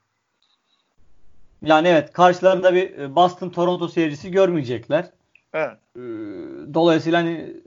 [1.61, 5.09] Yani evet karşılarında bir e, Boston Toronto seyircisi görmeyecekler.
[5.53, 5.77] Evet.
[5.95, 6.01] E,
[6.73, 7.61] dolayısıyla hani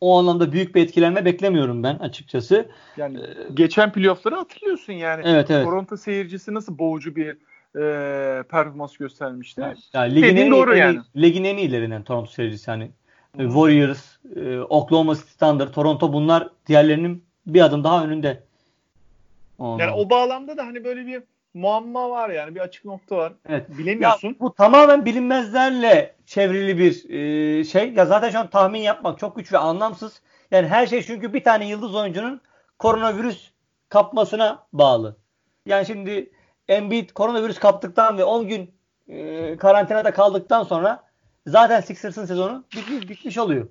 [0.00, 2.68] o anlamda büyük bir etkilenme beklemiyorum ben açıkçası.
[2.96, 5.22] Yani ee, geçen playoff'ları hatırlıyorsun yani.
[5.24, 5.64] Evet, evet.
[5.64, 7.36] Toronto seyircisi nasıl boğucu bir
[7.76, 7.80] e,
[8.50, 9.60] performans göstermişti.
[9.60, 11.00] Yani, yani ligin en, doğru en, yani.
[11.16, 12.90] Ligin en iyilerinden Toronto seyircisi hani.
[13.36, 13.48] Hmm.
[13.48, 18.42] Warriors, e, Oklahoma City Thunder, Toronto bunlar diğerlerinin bir adım daha önünde.
[19.58, 19.84] Ondan.
[19.84, 21.22] Yani o bağlamda da hani böyle bir
[21.54, 23.32] muamma var yani bir açık nokta var.
[23.48, 23.78] Evet.
[23.78, 24.28] Bilemiyorsun.
[24.28, 27.92] Ya, bu tamamen bilinmezlerle çevrili bir e, şey.
[27.92, 30.22] Ya zaten şu an tahmin yapmak çok güç ve anlamsız.
[30.50, 32.40] Yani her şey çünkü bir tane yıldız oyuncunun
[32.78, 33.50] koronavirüs
[33.88, 35.16] kapmasına bağlı.
[35.66, 36.30] Yani şimdi
[36.68, 38.70] Embiid koronavirüs kaptıktan ve 10 gün
[39.08, 41.04] e, karantinada kaldıktan sonra
[41.46, 43.68] zaten Sixers'ın sezonu bitmiş, bitmiş oluyor.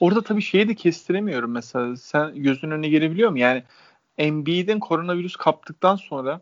[0.00, 1.96] Orada tabii şeyi de kestiremiyorum mesela.
[1.96, 3.38] Sen gözün önüne gelebiliyor mu?
[3.38, 3.62] Yani
[4.18, 6.40] Embiid'in koronavirüs kaptıktan sonra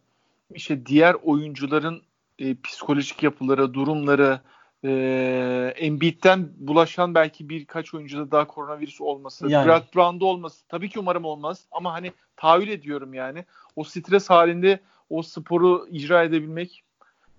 [0.54, 2.02] işte diğer oyuncuların
[2.38, 4.40] e, psikolojik yapıları, durumları,
[4.85, 9.69] e, Embiid'den bulaşan belki birkaç oyuncuda daha koronavirüs olması, yani.
[9.69, 13.45] Brad Brown'da olması tabii ki umarım olmaz ama hani tahayyül ediyorum yani.
[13.77, 16.85] O stres halinde o sporu icra edebilmek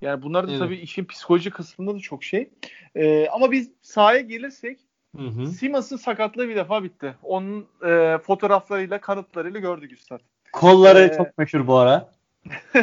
[0.02, 0.60] yani bunlar da evet.
[0.60, 2.50] tabii işin psikolojik kısmında da çok şey.
[2.96, 4.80] E, ama biz sahaya gelirsek
[5.18, 7.16] Hı Simas'ın sakatlığı bir defa bitti.
[7.24, 10.20] Onun e, fotoğraflarıyla, kanıtlarıyla gördük Üstad.
[10.54, 12.10] Kolları ee, çok meşhur bu ara.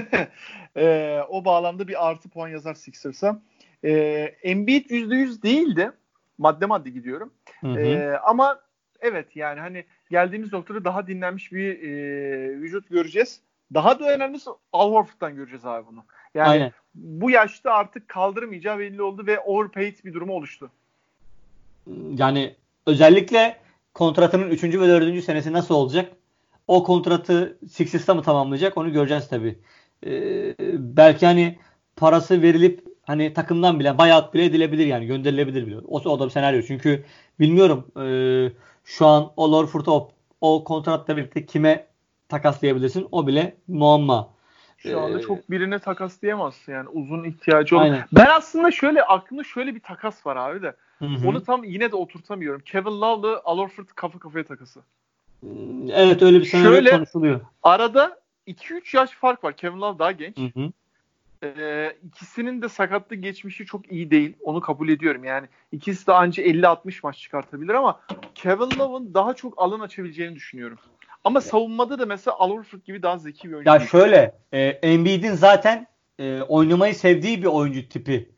[0.76, 3.40] e, o bağlamda bir artı puan yazar Sixers'a.
[3.84, 3.90] E,
[4.42, 5.92] Embiid %100 değildi.
[6.38, 7.32] Madde madde gidiyorum.
[7.60, 7.78] Hı hı.
[7.80, 8.60] E, ama
[9.00, 13.40] evet yani hani geldiğimiz noktada daha dinlenmiş bir e, vücut göreceğiz.
[13.74, 16.04] Daha da önemlisi Al Horford'dan göreceğiz abi bunu.
[16.34, 16.72] Yani Aynen.
[16.94, 20.70] bu yaşta artık kaldırmayacağı belli oldu ve overpaid bir durumu oluştu
[22.16, 22.54] yani
[22.86, 23.56] özellikle
[23.94, 24.64] kontratının 3.
[24.64, 25.24] ve 4.
[25.24, 26.12] senesi nasıl olacak?
[26.66, 28.76] O kontratı Sixers'ta mı tamamlayacak?
[28.76, 29.58] Onu göreceğiz tabii.
[30.06, 31.58] Ee, belki hani
[31.96, 35.76] parası verilip hani takımdan bile buyout bile edilebilir yani gönderilebilir bile.
[35.78, 36.62] O, o da bir senaryo.
[36.62, 37.04] Çünkü
[37.40, 38.06] bilmiyorum e,
[38.84, 41.86] şu an o Lorford'u o, o kontratla birlikte kime
[42.28, 44.28] takaslayabilirsin o bile muamma.
[44.78, 47.98] Şu anda ee, çok birine takaslayamazsın yani uzun ihtiyacı olan.
[48.12, 50.74] Ben aslında şöyle aklımda şöyle bir takas var abi de.
[50.98, 51.28] Hı-hı.
[51.28, 52.60] Onu tam yine de oturtamıyorum.
[52.60, 54.80] Kevin Love'la Al Horford kafa kafaya takası.
[55.90, 57.40] Evet öyle bir senaryo Şöyle, konuşuluyor.
[57.62, 59.56] Arada 2-3 yaş fark var.
[59.56, 60.38] Kevin Love daha genç.
[61.42, 64.36] Ee, ikisinin de sakatlık geçmişi çok iyi değil.
[64.40, 65.24] Onu kabul ediyorum.
[65.24, 68.00] Yani ikisi de anca 50-60 maç çıkartabilir ama
[68.34, 70.78] Kevin Love'ın daha çok alan açabileceğini düşünüyorum.
[71.24, 73.70] Ama savunmada da mesela Al Horford gibi daha zeki bir oyuncu.
[73.70, 75.86] Ya şöyle, e, Embiid'in zaten
[76.18, 78.30] e, oynamayı sevdiği bir oyuncu tipi.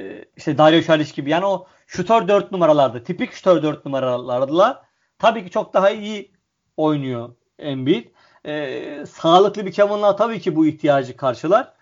[0.00, 1.30] E, işte Dario Saric gibi.
[1.30, 3.02] Yani o şutör 4 numaralarda.
[3.02, 4.86] Tipik şutör 4 numaralarla
[5.18, 6.32] tabii ki çok daha iyi
[6.76, 8.06] oynuyor Embiid.
[8.46, 11.72] Ee, sağlıklı bir Kevin Love tabii ki bu ihtiyacı karşılar.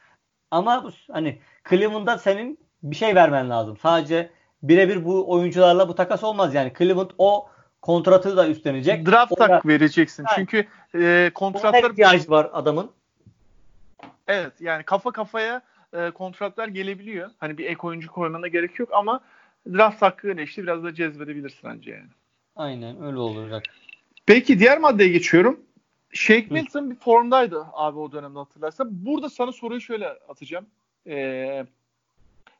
[0.54, 1.38] Ama hani
[1.70, 3.76] Cleveland'da senin bir şey vermen lazım.
[3.76, 4.30] Sadece
[4.62, 6.72] birebir bu oyuncularla bu takas olmaz yani.
[6.78, 7.48] Cleveland o
[7.82, 9.06] kontratı da üstlenecek.
[9.06, 10.24] Draft tak vereceksin.
[10.28, 12.90] Yani, Çünkü e, kontratlar ihtiyacı var adamın.
[14.26, 15.62] Evet yani kafa kafaya
[15.92, 17.30] e, kontratlar gelebiliyor.
[17.38, 19.20] Hani bir ek oyuncu koymana gerek yok ama
[19.72, 22.10] draft hakkıyla işte biraz da cezbedebilirsin bence yani.
[22.56, 23.62] Aynen öyle olacak.
[24.26, 25.60] Peki diğer maddeye geçiyorum.
[26.14, 28.88] Shake Milton bir formdaydı abi o dönemde hatırlarsan.
[28.90, 30.66] Burada sana soruyu şöyle atacağım.
[31.06, 31.66] Ee,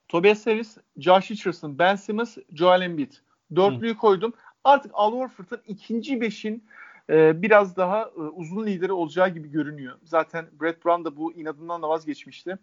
[0.08, 3.12] Tobias Harris, Josh Richardson, Ben Simmons, Joel Embiid.
[3.56, 3.98] Dörtlüyü Hı.
[3.98, 4.32] koydum.
[4.64, 6.64] Artık Al Horford'un ikinci beşin
[7.10, 9.98] e, biraz daha e, uzun lideri olacağı gibi görünüyor.
[10.04, 12.58] Zaten Brett Brown da bu inadından da vazgeçmişti.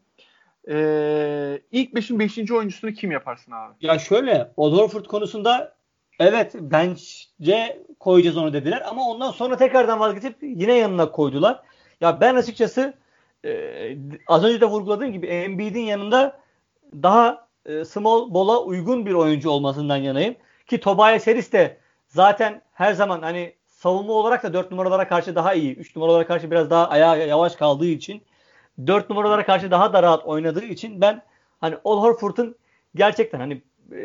[0.68, 3.74] Ee, ilk beşin beşinci oyuncusunu kim yaparsın abi?
[3.82, 5.76] Ya şöyle Al Horford konusunda
[6.22, 11.64] evet bence koyacağız onu dediler ama ondan sonra tekrardan vazgeçip yine yanına koydular.
[12.02, 12.94] Ya ben açıkçası
[13.46, 16.40] e, az önce de vurguladığım gibi Embiid'in yanında
[16.94, 20.36] daha e, small ball'a uygun bir oyuncu olmasından yanayım.
[20.68, 25.54] Ki Tobias Harris de zaten her zaman hani savunma olarak da 4 numaralara karşı daha
[25.54, 25.76] iyi.
[25.76, 28.22] 3 numaralara karşı biraz daha ayağa yavaş kaldığı için
[28.88, 31.22] 4 numaralara karşı daha da rahat oynadığı için ben
[31.62, 32.56] hani Al Horford'un
[32.96, 34.00] gerçekten hani e,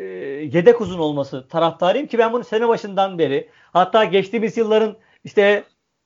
[0.53, 5.63] yedek uzun olması taraftarıyım ki ben bunu sene başından beri hatta geçtiğimiz yılların işte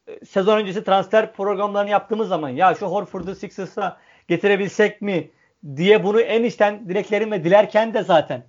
[0.07, 5.29] e, sezon öncesi transfer programlarını yaptığımız zaman ya şu Horford'u Sixers'a getirebilsek mi
[5.75, 8.43] diye bunu en içten dileklerimle dilerken de zaten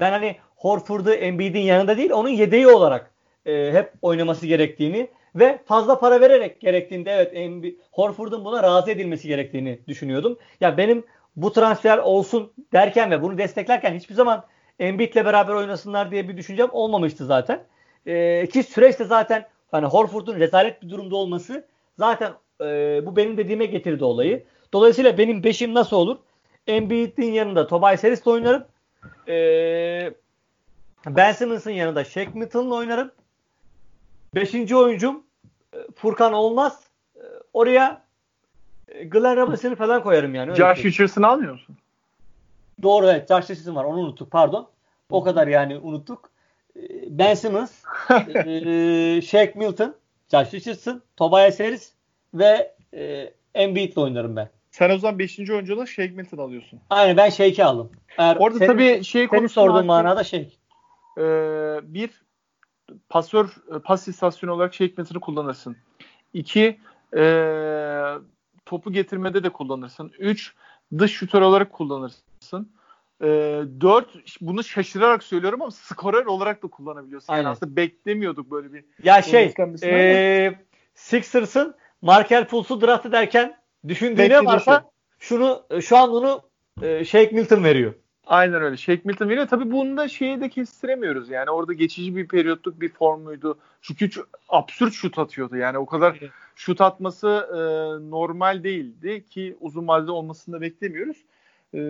[0.00, 3.10] ben hani Horford'u Embiid'in yanında değil onun yedeği olarak
[3.46, 9.78] e, hep oynaması gerektiğini ve fazla para vererek gerektiğinde evet Horford'un buna razı edilmesi gerektiğini
[9.88, 10.38] düşünüyordum.
[10.60, 11.04] Ya benim
[11.36, 14.44] bu transfer olsun derken ve bunu desteklerken hiçbir zaman
[14.78, 17.64] Embiid'le beraber oynasınlar diye bir düşüncem olmamıştı zaten.
[18.06, 21.66] E, ki süreçte zaten hani Horford'un rezalet bir durumda olması
[21.98, 22.66] zaten e,
[23.06, 24.44] bu benim dediğime getirdi olayı.
[24.72, 26.18] Dolayısıyla benim beşim nasıl olur?
[26.66, 28.64] Embiid'in yanında Tobias Harris'le oynarım.
[29.28, 30.14] E,
[31.06, 33.10] Ben Simmons'ın yanında Shake Milton'la oynarım.
[34.34, 35.24] Beşinci oyuncum
[35.74, 36.80] e, Furkan olmaz.
[37.16, 38.02] E, oraya
[39.06, 40.54] Glenn Robinson'ı falan koyarım yani.
[40.54, 41.76] Josh Richardson'ı almıyor musun?
[42.82, 43.28] Doğru evet.
[43.28, 43.84] Josh Richardson var.
[43.84, 44.30] Onu unuttuk.
[44.30, 44.68] Pardon.
[45.10, 46.30] O kadar yani unuttuk.
[47.06, 49.94] Ben Simmons, e, Shake Milton,
[50.30, 51.92] Josh Richardson, Tobias Harris
[52.34, 54.50] ve e, Embiid'le oynarım ben.
[54.70, 55.38] Sen o zaman 5.
[55.38, 56.80] oyuncu olarak Shake Milton alıyorsun.
[56.90, 57.90] Aynen ben Shake'i aldım.
[58.18, 60.50] Eğer Orada senin, tabii şey senin sorduğun manada Shake.
[61.18, 61.22] E,
[61.82, 62.10] bir
[63.08, 65.76] pasör e, pas istasyonu olarak Shake Milton'ı kullanırsın.
[66.34, 66.78] İki
[67.16, 67.22] e,
[68.70, 70.12] topu getirmede de kullanırsın.
[70.18, 70.54] Üç
[70.98, 72.72] dış şutör olarak kullanırsın.
[73.22, 73.26] E,
[73.80, 74.08] dört
[74.40, 77.32] bunu şaşırarak söylüyorum ama skorer olarak da kullanabiliyorsun.
[77.32, 77.42] Aynen.
[77.42, 78.84] Yani aslında beklemiyorduk böyle bir.
[79.02, 80.58] Ya şey e,
[80.94, 83.56] Sixers'ın Markel Fultz'u draft ederken
[83.88, 84.88] düşündüğüne varsa şey.
[85.18, 86.42] şunu şu an bunu
[86.82, 87.94] e, Shake Milton veriyor.
[88.26, 88.76] Aynen öyle.
[88.76, 89.48] Shake Milton veriyor.
[89.48, 91.30] Tabii bunu da şeyi de kestiremiyoruz.
[91.30, 93.58] Yani orada geçici bir periyotluk bir formuydu.
[93.82, 94.10] Çünkü
[94.48, 95.56] absürt şut atıyordu.
[95.56, 96.20] Yani o kadar
[96.60, 97.60] şut atması e,
[98.10, 101.16] normal değildi ki uzun vadede olmasını da beklemiyoruz.
[101.74, 101.80] E,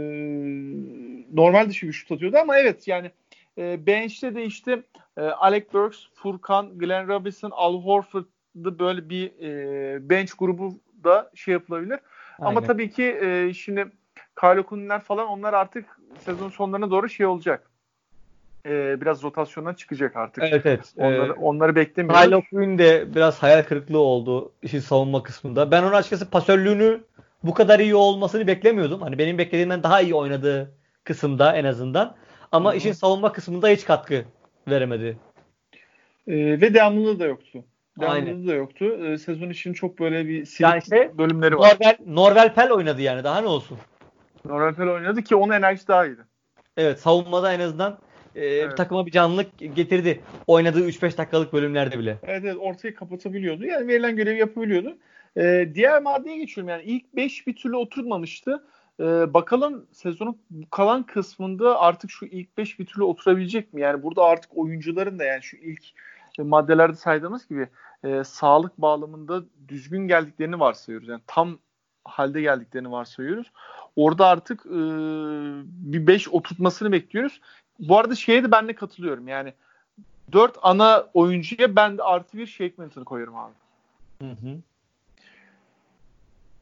[1.34, 3.10] normal dışı bir şut atıyordu ama evet yani
[3.58, 4.82] e, bench'te de işte
[5.16, 11.52] e, Alec Burks, Furkan, Glenn Robinson, Al Horford'da böyle bir e, bench grubu da şey
[11.52, 11.98] yapılabilir.
[12.38, 12.50] Aynen.
[12.50, 13.90] Ama tabii ki e, şimdi
[14.40, 17.69] Kyle Kuninler falan onlar artık sezon sonlarına doğru şey olacak.
[18.66, 20.44] Ee, biraz rotasyondan çıkacak artık.
[20.44, 20.94] Evet evet.
[20.96, 22.24] Onları, ee, onları beklemiyoruz.
[22.24, 25.70] Kyle Quinn de biraz hayal kırıklığı oldu işin savunma kısmında.
[25.70, 27.00] Ben onun açıkçası pasörlüğünü
[27.44, 29.00] bu kadar iyi olmasını beklemiyordum.
[29.02, 32.16] Hani benim beklediğimden daha iyi oynadığı kısımda en azından.
[32.52, 32.78] Ama Hı-hı.
[32.78, 34.24] işin savunma kısmında hiç katkı
[34.68, 35.18] veremedi.
[36.26, 37.64] Ee, ve devamlılığı da yoktu.
[38.00, 38.84] Devamlılığı da yoktu.
[38.84, 41.76] Ee, sezon için çok böyle bir silik yani şey, bölümleri var.
[41.80, 43.78] Norvel, Norvel Pel oynadı yani daha ne olsun.
[44.44, 46.22] Norvel oynadı ki onun enerjisi daha iyiydi.
[46.76, 47.98] Evet savunmada en azından
[48.34, 48.76] e, evet.
[48.76, 50.20] takıma bir canlılık getirdi.
[50.46, 52.18] Oynadığı 3-5 dakikalık bölümlerde bile.
[52.22, 53.64] Evet evet ortayı kapatabiliyordu.
[53.64, 54.98] Yani verilen görevi yapabiliyordu.
[55.36, 56.68] Ee, diğer maddeye geçiyorum.
[56.68, 58.64] Yani ilk 5 bir türlü oturmamıştı.
[59.00, 60.38] Ee, bakalım sezonun
[60.70, 63.80] kalan kısmında artık şu ilk 5 bir türlü oturabilecek mi?
[63.80, 65.82] Yani burada artık oyuncuların da yani şu ilk
[66.38, 67.68] maddelerde saydığımız gibi
[68.04, 71.08] e, sağlık bağlamında düzgün geldiklerini varsayıyoruz.
[71.08, 71.58] Yani tam
[72.04, 73.52] halde geldiklerini varsayıyoruz.
[73.96, 74.80] Orada artık e,
[75.92, 77.40] bir 5 oturtmasını bekliyoruz.
[77.80, 79.28] Bu arada şeye de ben de katılıyorum.
[79.28, 79.52] Yani
[80.32, 83.52] 4 ana oyuncuya ben de artı bir Shake Milton'ı koyuyorum abi.
[84.22, 84.58] Hı hı.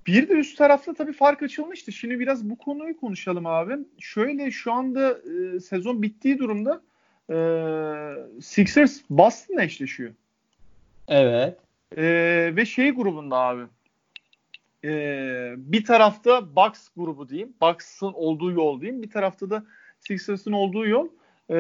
[0.07, 1.93] Bir de üst tarafta tabii fark açılmıştı.
[1.93, 3.79] Şimdi biraz bu konuyu konuşalım abi.
[3.99, 6.83] Şöyle şu anda e, sezon bittiği durumda
[7.31, 7.37] e,
[8.43, 10.13] Sixers Boston'la eşleşiyor.
[11.09, 11.59] Evet.
[11.97, 12.03] E,
[12.57, 13.63] ve şey grubunda abi
[14.85, 17.53] e, bir tarafta Bucks grubu diyeyim.
[17.63, 19.03] Bucks'ın olduğu yol diyeyim.
[19.03, 19.65] Bir tarafta da
[20.01, 21.09] Sixers'ın olduğu yol.
[21.51, 21.55] E,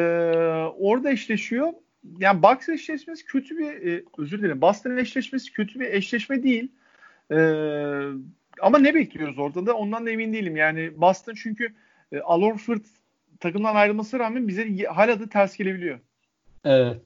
[0.78, 1.72] orada eşleşiyor.
[2.18, 4.60] Yani Bucks eşleşmesi kötü bir e, özür dilerim.
[4.60, 6.72] Boston eşleşmesi kötü bir eşleşme değil.
[7.30, 7.38] E,
[8.60, 10.56] ama ne bekliyoruz orada da ondan da emin değilim.
[10.56, 11.74] Yani Boston çünkü
[12.12, 12.58] e, Al
[13.40, 15.98] takımdan ayrılması rağmen bize hala da ters gelebiliyor.
[16.64, 16.96] Evet.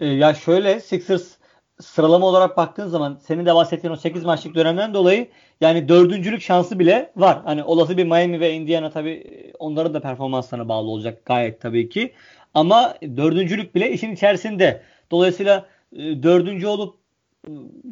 [0.00, 1.37] E, ya şöyle Sixers
[1.80, 5.28] sıralama olarak baktığın zaman senin de bahsettiğin o 8 maçlık dönemden dolayı
[5.60, 7.40] yani dördüncülük şansı bile var.
[7.44, 12.12] Hani olası bir Miami ve Indiana tabii onların da performanslarına bağlı olacak gayet tabii ki.
[12.54, 14.82] Ama dördüncülük bile işin içerisinde.
[15.10, 16.96] Dolayısıyla e, dördüncü olup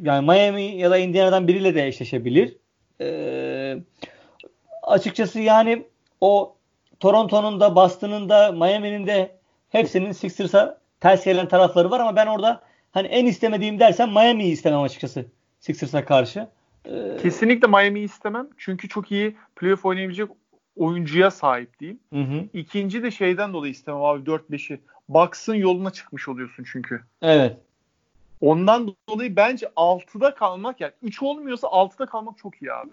[0.03, 2.57] yani Miami ya da Indiana'dan biriyle de eşleşebilir.
[3.01, 3.79] E,
[4.83, 5.87] açıkçası yani
[6.21, 6.57] o
[7.01, 9.37] Toronto'nun da Boston'ın da Miami'nin de
[9.69, 12.63] hepsinin Sixers'a ters gelen tarafları var ama ben orada
[12.97, 15.27] hani en istemediğim dersen Miami'yi istemem açıkçası
[15.61, 16.49] Sixers'a karşı.
[16.85, 18.49] Ee, Kesinlikle Miami'yi istemem.
[18.57, 20.29] Çünkü çok iyi playoff oynayabilecek
[20.77, 22.01] oyuncuya sahip diyeyim.
[22.13, 22.45] Hı hı.
[22.53, 24.81] İkinci de şeyden dolayı istemem abi 4-5'i.
[25.09, 27.01] Bucks'ın yoluna çıkmış oluyorsun çünkü.
[27.23, 27.57] Evet.
[28.41, 32.91] Ondan dolayı bence 6'da kalmak yani 3 olmuyorsa 6'da kalmak çok iyi abi.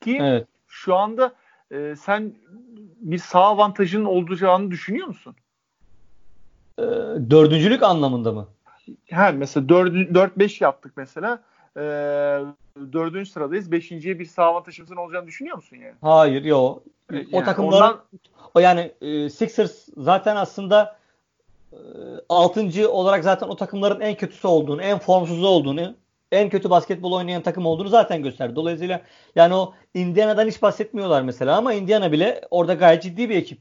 [0.00, 0.46] Ki evet.
[0.68, 1.34] şu anda
[1.70, 2.32] e, sen
[3.00, 5.36] bir sağ avantajının olacağını düşünüyor musun?
[6.78, 6.82] Ee,
[7.30, 8.48] dördüncülük anlamında mı?
[9.12, 11.42] Ha mesela 4-5 yaptık mesela.
[11.76, 11.80] Ee,
[12.92, 13.72] dördüncü sıradayız.
[13.72, 15.94] Beşinciye bir sağ avantajımızın olacağını düşünüyor musun yani?
[16.00, 16.82] Hayır yok.
[17.12, 18.00] Yani o takımların ondan...
[18.54, 20.98] o yani e, Sixers zaten aslında
[21.72, 21.78] e,
[22.28, 25.94] altıncı olarak zaten o takımların en kötüsü olduğunu, en formsuzu olduğunu,
[26.32, 28.56] en kötü basketbol oynayan takım olduğunu zaten gösterdi.
[28.56, 29.02] Dolayısıyla
[29.36, 33.58] yani o Indiana'dan hiç bahsetmiyorlar mesela ama Indiana bile orada gayet ciddi bir ekip.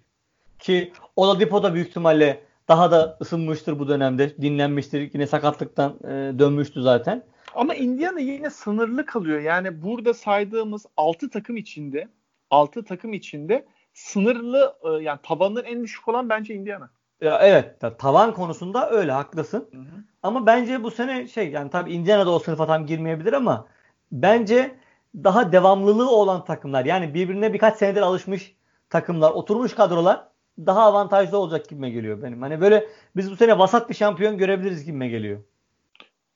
[0.59, 4.37] Ki Oladipo da büyük ihtimalle daha da ısınmıştır bu dönemde.
[4.37, 5.09] Dinlenmiştir.
[5.13, 7.23] Yine sakatlıktan e, dönmüştü zaten.
[7.55, 9.39] Ama Indiana yine sınırlı kalıyor.
[9.39, 12.07] Yani burada saydığımız 6 takım içinde
[12.49, 16.89] 6 takım içinde sınırlı e, yani tabanların en düşük olan bence Indiana.
[17.21, 19.69] Ya evet tavan konusunda öyle haklısın.
[19.71, 20.03] Hı hı.
[20.23, 23.67] Ama bence bu sene şey yani tabii Indiana'da o sınıfa tam girmeyebilir ama
[24.11, 24.75] bence
[25.15, 28.55] daha devamlılığı olan takımlar yani birbirine birkaç senedir alışmış
[28.89, 30.27] takımlar, oturmuş kadrolar
[30.59, 32.41] daha avantajlı olacak gibime geliyor benim.
[32.41, 35.39] Hani böyle biz bu sene vasat bir şampiyon görebiliriz gibime geliyor.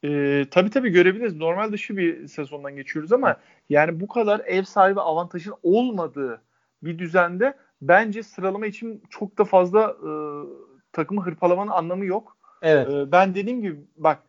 [0.04, 1.36] Ee, tabii tabii görebiliriz.
[1.36, 3.38] Normal dışı bir sezondan geçiyoruz ama
[3.70, 6.42] yani bu kadar ev sahibi avantajın olmadığı
[6.84, 10.12] bir düzende bence sıralama için çok da fazla e,
[10.92, 12.38] takımı hırpalamanın anlamı yok.
[12.62, 12.90] Evet.
[12.90, 14.20] E, ben dediğim gibi bak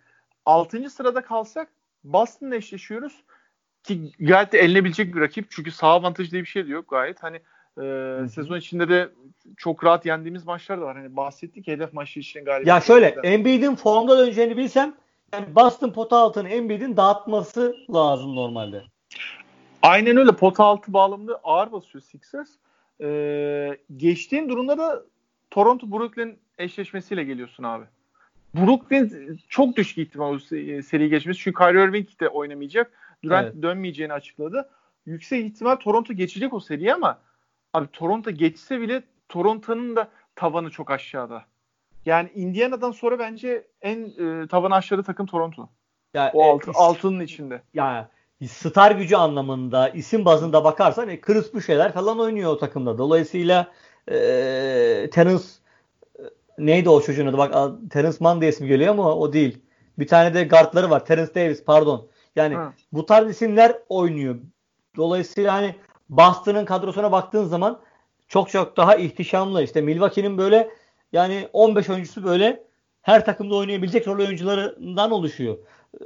[0.47, 0.91] 6.
[0.91, 1.69] sırada kalsak
[2.05, 3.25] Boston'la eşleşiyoruz
[3.83, 5.51] ki gayet de elinebilecek bir rakip.
[5.51, 7.23] Çünkü sağ avantajı diye bir şey de yok gayet.
[7.23, 7.41] Hani
[7.79, 9.09] e, sezon içinde de
[9.57, 10.97] çok rahat yendiğimiz maçlar da var.
[10.97, 12.67] Hani bahsettik hedef maçı için galibiyet.
[12.67, 14.95] Ya şöyle Embiid'in formda döneceğini bilsem
[15.33, 18.83] yani Boston pota altını Embiid'in dağıtması lazım normalde.
[19.83, 20.33] Aynen öyle.
[20.33, 22.51] Pota altı bağlamında ağır basıyor Sixers.
[23.01, 25.03] Ee, geçtiğin durumda da
[25.51, 27.85] Toronto Brooklyn eşleşmesiyle geliyorsun abi.
[28.55, 30.39] Brooklyn çok düşük ihtimal
[30.83, 31.41] seri geçmesi.
[31.41, 32.93] Çünkü Kyrie Irving de oynamayacak.
[33.25, 33.63] Durant evet.
[33.63, 34.69] dönmeyeceğini açıkladı.
[35.07, 37.19] Yüksek ihtimal Toronto geçecek o seriyi ama
[37.75, 41.45] abi Toronto geçse bile Toronto'nun da tavanı çok aşağıda.
[42.07, 45.69] Yani Indiana'dan sonra bence en e, tavanı aşağıda takım Toronto.
[46.15, 47.63] Ya, o e, altının içinde.
[47.75, 48.11] Ya
[48.49, 52.99] star gücü anlamında, isim bazında bakarsan e, Chris Boucher'ler falan oynuyor o takımda.
[52.99, 53.73] Dolayısıyla
[54.09, 54.15] e,
[55.13, 55.45] Terence
[56.19, 56.23] e,
[56.59, 57.39] neydi o çocuğun adı?
[57.39, 57.55] Bak
[57.91, 59.59] Terence Mann diye ismi geliyor ama o değil.
[59.99, 61.07] Bir tane de guardları var.
[61.07, 62.09] Terence Davis pardon.
[62.37, 62.73] Yani ha.
[62.93, 64.37] bu tarz isimler oynuyor.
[64.97, 65.75] Dolayısıyla hani
[66.11, 67.81] Boston'ın kadrosuna baktığın zaman
[68.29, 69.63] çok çok daha ihtişamlı.
[69.63, 70.71] İşte Milwaukee'nin böyle
[71.13, 72.63] yani 15 oyuncusu böyle
[73.03, 75.59] her takımda oynayabilecek rol oyuncularından oluşuyor.
[75.95, 76.05] Ee,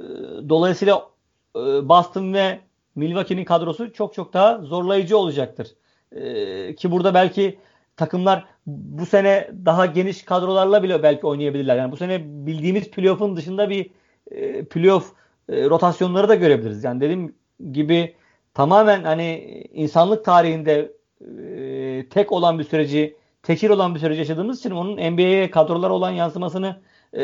[0.49, 1.09] dolayısıyla
[1.55, 2.59] e, Boston ve
[2.95, 5.75] Milwaukee'nin kadrosu çok çok daha zorlayıcı olacaktır.
[6.11, 7.59] Ee, ki burada belki
[7.97, 11.77] takımlar bu sene daha geniş kadrolarla bile belki oynayabilirler.
[11.77, 13.89] Yani bu sene bildiğimiz playoff'un dışında bir
[14.31, 15.13] e, playoff
[15.49, 16.83] e, rotasyonları da görebiliriz.
[16.83, 17.35] Yani dediğim
[17.71, 18.15] gibi
[18.55, 19.39] tamamen hani
[19.73, 20.91] insanlık tarihinde
[21.21, 26.11] e, tek olan bir süreci, tekil olan bir süreci yaşadığımız için onun NBA'ye kadrolar olan
[26.11, 26.81] yansımasını
[27.13, 27.21] e,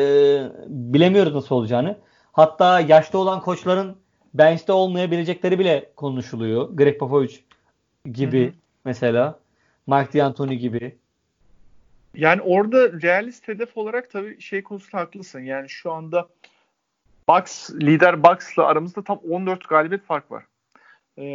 [0.68, 1.98] bilemiyoruz nasıl olacağını.
[2.32, 3.96] Hatta yaşlı olan koçların
[4.34, 6.70] bench'te olmayabilecekleri bile konuşuluyor.
[6.70, 7.36] Greg Popovich
[8.12, 8.54] gibi hı hı.
[8.86, 9.40] mesela.
[9.88, 10.98] Mike D'Antoni gibi.
[12.16, 15.40] Yani orada realist hedef olarak tabii şey konusunda haklısın.
[15.40, 16.28] Yani şu anda
[17.30, 20.44] Bucks, lider Bucks'la aramızda tam 14 galibiyet fark var.
[21.22, 21.26] Ee,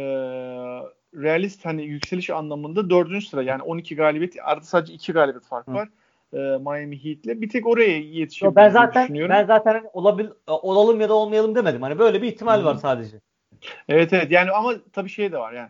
[1.15, 3.23] realist hani yükseliş anlamında 4.
[3.23, 5.89] sıra yani 12 galibiyet arada sadece 2 galibiyet fark var.
[6.33, 7.41] E, Miami Heat'le.
[7.41, 9.35] Bir tek oraya yetişebiliriz ben zaten, düşünüyorum.
[9.35, 11.81] Ben zaten hani olabil, olalım ya da olmayalım demedim.
[11.81, 12.65] Hani böyle bir ihtimal Hı.
[12.65, 13.17] var sadece.
[13.89, 15.69] Evet evet yani ama tabii şey de var yani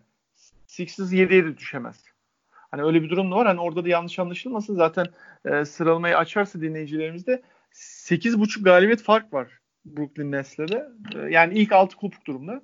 [0.67, 2.03] Sixers 7'ye de düşemez.
[2.51, 3.47] Hani öyle bir durum da var.
[3.47, 4.75] Hani orada da yanlış anlaşılmasın.
[4.75, 5.05] Zaten
[5.45, 7.41] e, sıralamayı açarsa dinleyicilerimizde
[7.73, 9.47] 8.5 galibiyet fark var
[9.85, 10.87] Brooklyn Nets'le de.
[11.15, 12.61] E, yani ilk 6 kopuk durumda.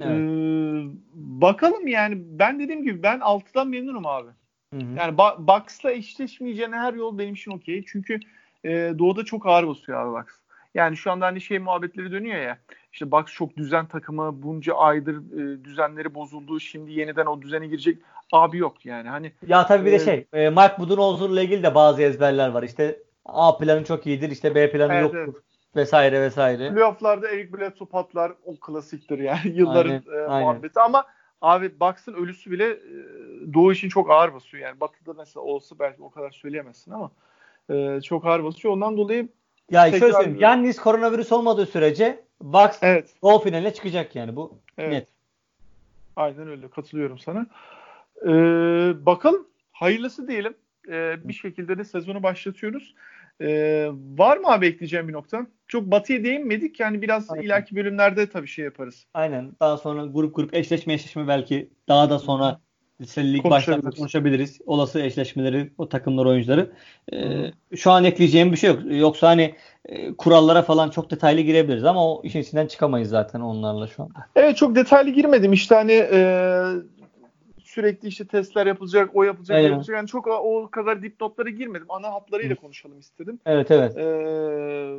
[0.00, 0.18] Evet.
[0.20, 4.28] Ee, bakalım yani ben dediğim gibi ben 6'dan memnunum abi.
[4.74, 4.96] Hı hı.
[4.96, 7.84] Yani ba- Bucks'la eşleşmeyeceğine her yol benim için okey.
[7.86, 8.20] Çünkü
[8.64, 10.34] e, Doğu'da çok ağır basıyor abi Bucks.
[10.74, 12.58] Yani şu anda hani şey muhabbetleri dönüyor ya.
[12.92, 14.42] İşte Bucks çok düzen takımı.
[14.42, 16.60] Bunca aydır e, düzenleri bozuldu.
[16.60, 17.98] Şimdi yeniden o düzene girecek.
[18.32, 19.08] Abi yok yani.
[19.08, 20.26] Hani Ya tabii bir e, de şey.
[20.32, 22.62] E, Mike Budenholzer'la ilgili de bazı ezberler var.
[22.62, 24.30] İşte A planı çok iyidir.
[24.30, 25.18] işte B planı evet, yoktur.
[25.34, 26.74] Evet vesaire vesaire.
[26.74, 30.48] Playoff'larda Eric Bledsoe patlar o klasiktir yani yılların aynen, e, aynen.
[30.48, 31.06] muhabbeti ama
[31.42, 32.78] abi Bucks'ın ölüsü bile e,
[33.54, 37.10] Doğu için çok ağır basıyor yani Batı'da mesela olsa belki o kadar söyleyemezsin ama
[37.70, 39.28] e, çok ağır basıyor ondan dolayı
[39.70, 43.14] ya şöyle söyleyeyim Yannis koronavirüs olmadığı sürece Bucks evet.
[43.22, 44.92] Doğu finaline çıkacak yani bu evet.
[44.92, 45.08] net.
[46.16, 47.46] Aynen öyle katılıyorum sana.
[48.22, 48.28] Ee,
[49.06, 50.54] bakalım hayırlısı diyelim.
[50.88, 52.94] Ee, bir şekilde de sezonu başlatıyoruz.
[53.40, 55.46] Ee, var mı abi ekleyeceğim bir nokta?
[55.68, 56.80] Çok batıya değinmedik.
[56.80, 57.42] Yani biraz Aynen.
[57.42, 59.06] ileriki bölümlerde tabii şey yaparız.
[59.14, 59.52] Aynen.
[59.60, 62.60] Daha sonra grup grup eşleşme eşleşme belki daha da sonra
[63.18, 64.58] lig başlarında konuşabiliriz.
[64.66, 66.72] Olası eşleşmeleri, o takımlar oyuncuları.
[67.12, 67.16] Ee,
[67.76, 68.80] şu an ekleyeceğim bir şey yok.
[68.84, 73.86] Yoksa hani e, kurallara falan çok detaylı girebiliriz ama o işin içinden çıkamayız zaten onlarla
[73.86, 74.18] şu anda.
[74.36, 75.52] Evet çok detaylı girmedim.
[75.52, 76.18] İşte hani e,
[77.76, 79.68] sürekli işte testler yapılacak, o yapılacak, Aynen.
[79.68, 79.96] yapılacak.
[79.96, 81.86] Yani çok o kadar dipnotlara girmedim.
[81.88, 83.38] Ana hatlarıyla konuşalım istedim.
[83.46, 83.96] Evet evet.
[83.96, 84.96] Ee,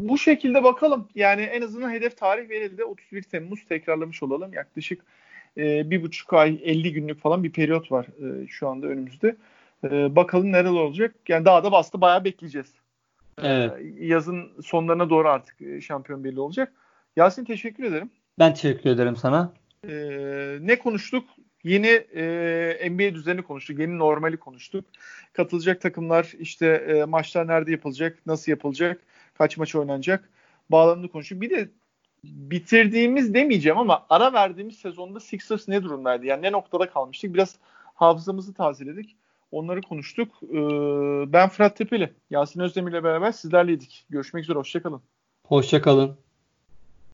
[0.00, 1.08] bu şekilde bakalım.
[1.14, 2.84] Yani en azından hedef tarih verildi.
[2.84, 4.52] 31 Temmuz tekrarlamış olalım.
[4.52, 5.04] Yaklaşık
[5.56, 9.36] e, bir buçuk ay 50 günlük falan bir periyot var e, şu anda önümüzde.
[9.84, 11.14] E, bakalım neler olacak.
[11.28, 12.72] Yani daha da bastı bayağı bekleyeceğiz.
[13.42, 13.72] E, evet.
[13.80, 16.72] E, yazın sonlarına doğru artık e, şampiyon belli olacak.
[17.16, 18.10] Yasin teşekkür ederim.
[18.38, 19.52] Ben teşekkür ederim sana.
[19.88, 19.94] E,
[20.60, 21.24] ne konuştuk?
[21.64, 23.78] Yeni e, NBA düzeni konuştuk.
[23.78, 24.84] Yeni normali konuştuk.
[25.32, 29.00] Katılacak takımlar işte e, maçlar nerede yapılacak, nasıl yapılacak,
[29.34, 30.30] kaç maç oynanacak
[30.70, 31.40] bağlamını konuştuk.
[31.40, 31.68] Bir de
[32.24, 36.26] bitirdiğimiz demeyeceğim ama ara verdiğimiz sezonda Sixers ne durumdaydı?
[36.26, 37.34] Yani ne noktada kalmıştık?
[37.34, 37.56] Biraz
[37.94, 39.16] hafızamızı tazeledik.
[39.50, 40.28] Onları konuştuk.
[40.42, 40.56] Ee,
[41.32, 42.12] ben Fırat Tepeli.
[42.30, 44.06] Yasin Özdemir ile beraber sizlerleydik.
[44.10, 44.58] Görüşmek üzere.
[44.58, 45.02] Hoşçakalın.
[45.46, 46.16] Hoşçakalın.